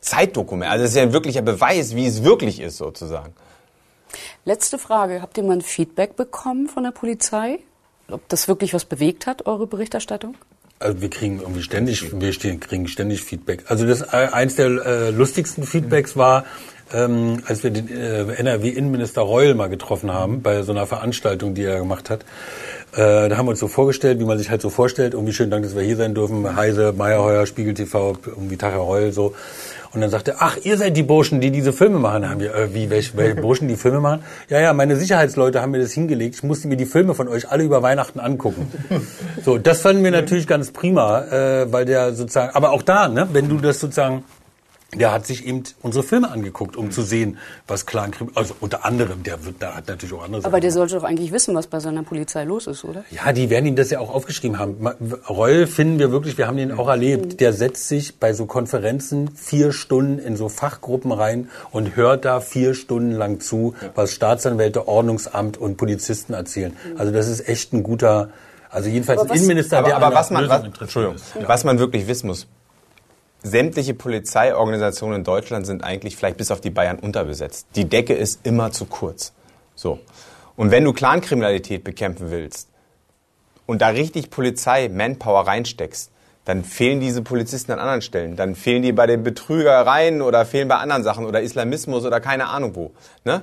[0.00, 0.70] Zeitdokument.
[0.70, 3.34] Also das ist ja ein wirklicher Beweis, wie es wirklich ist, sozusagen.
[4.44, 5.20] Letzte Frage.
[5.20, 7.58] Habt ihr mal ein Feedback bekommen von der Polizei?
[8.08, 10.36] Ob das wirklich was bewegt hat, eure Berichterstattung?
[10.78, 13.64] also wir kriegen irgendwie ständig, wir stehen, kriegen ständig Feedback.
[13.68, 16.44] Also das äh, eins der äh, lustigsten Feedbacks war,
[16.92, 21.64] ähm, als wir den äh, NRW-Innenminister Reul mal getroffen haben bei so einer Veranstaltung, die
[21.64, 22.22] er gemacht hat.
[22.92, 25.14] Äh, da haben wir uns so vorgestellt, wie man sich halt so vorstellt.
[25.14, 26.56] Irgendwie schönen Dank, dass wir hier sein dürfen.
[26.56, 29.34] Heise, Meyerheuer, Spiegel TV, irgendwie Tacher Reul so.
[29.92, 32.28] Und dann sagte ach, ihr seid die Burschen, die diese Filme machen.
[32.28, 34.22] Haben wir, äh, wie, welche, welche Burschen die Filme machen?
[34.48, 36.36] Ja, ja, meine Sicherheitsleute haben mir das hingelegt.
[36.36, 38.70] Ich musste mir die Filme von euch alle über Weihnachten angucken.
[39.44, 43.28] So, das fanden wir natürlich ganz prima, äh, weil der sozusagen, aber auch da, ne,
[43.32, 44.24] wenn du das sozusagen,
[44.94, 49.24] der hat sich eben unsere Filme angeguckt, um zu sehen, was Clan also unter anderem,
[49.24, 51.80] der wird, da hat natürlich auch andere Aber der sollte doch eigentlich wissen, was bei
[51.80, 53.04] seiner Polizei los ist, oder?
[53.10, 54.86] ja, die werden ihm das ja auch aufgeschrieben haben.
[55.28, 57.40] Reul finden wir wirklich, wir haben den auch erlebt.
[57.40, 62.40] Der setzt sich bei so Konferenzen vier Stunden in so Fachgruppen rein und hört da
[62.40, 66.76] vier Stunden lang zu, was Staatsanwälte, Ordnungsamt und Polizisten erzählen.
[66.96, 68.30] Also das ist echt ein guter,
[68.70, 71.34] also jedenfalls ein Innenminister, aber, der aber was man, was, Entschuldigung, ist.
[71.46, 72.46] was man wirklich wissen muss,
[73.46, 77.66] sämtliche Polizeiorganisationen in Deutschland sind eigentlich vielleicht bis auf die Bayern unterbesetzt.
[77.76, 79.32] Die Decke ist immer zu kurz.
[79.74, 80.00] So.
[80.56, 82.68] Und wenn du Clankriminalität bekämpfen willst
[83.66, 86.10] und da richtig Polizei, Manpower reinsteckst,
[86.44, 88.36] dann fehlen diese Polizisten an anderen Stellen.
[88.36, 92.48] Dann fehlen die bei den Betrügereien oder fehlen bei anderen Sachen oder Islamismus oder keine
[92.48, 92.92] Ahnung wo.
[93.24, 93.42] Ne?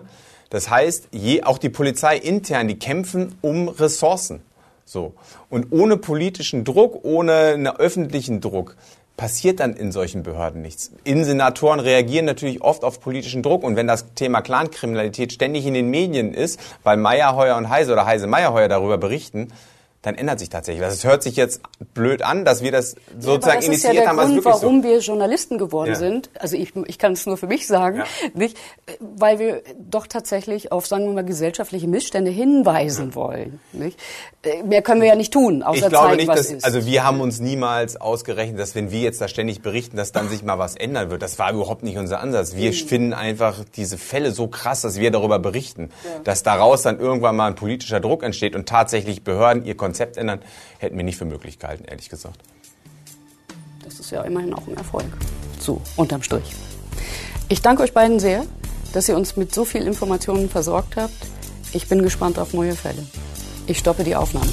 [0.50, 4.42] Das heißt, je, auch die Polizei intern, die kämpfen um Ressourcen.
[4.86, 5.14] So.
[5.50, 8.76] Und ohne politischen Druck, ohne einen öffentlichen Druck,
[9.18, 10.92] passiert dann in solchen Behörden nichts.
[11.04, 15.90] Innensenatoren reagieren natürlich oft auf politischen Druck und wenn das Thema Clankriminalität ständig in den
[15.90, 19.50] Medien ist, weil Meyerheuer und Heise oder Heise Meyerheuer darüber berichten,
[20.04, 20.94] dann ändert sich tatsächlich was.
[20.94, 21.62] Es hört sich jetzt
[21.94, 24.62] blöd an, dass wir das sozusagen das ist initiiert ja der haben, Grund, wirklich so.
[24.62, 25.96] warum wir Journalisten geworden Ja.
[25.96, 26.30] sind.
[26.38, 28.58] Also ich, ich kann es nur für mich sagen, nicht?
[29.00, 33.60] weil wir doch tatsächlich auf, sagen wir mal, gesellschaftliche Missstände hinweisen wollen.
[33.72, 33.98] Nicht?
[34.66, 36.66] Mehr können wir ja nicht tun, außer ich glaube zeigen, nicht, was dass, ist.
[36.66, 40.28] also wir haben uns niemals ausgerechnet, dass wenn wir jetzt da ständig berichten, dass dann
[40.30, 41.22] sich mal was ändern wird.
[41.22, 42.56] Das war überhaupt nicht unser Ansatz.
[42.56, 45.92] Wir finden einfach diese Fälle so krass, dass wir darüber berichten,
[46.26, 50.42] dass daraus dann irgendwann mal ein politischer Druck entsteht und tatsächlich Behörden ihr Konzept ändern,
[50.80, 52.40] hätten wir nicht für möglich gehalten, ehrlich gesagt.
[53.84, 55.06] Das ist ja immerhin auch ein Erfolg.
[55.60, 56.56] So, unterm Strich.
[57.48, 58.44] Ich danke euch beiden sehr,
[58.94, 61.14] dass ihr uns mit so viel Informationen versorgt habt.
[61.74, 63.06] Ich bin gespannt auf neue Fälle.
[63.68, 64.52] Ich stoppe die Aufnahme.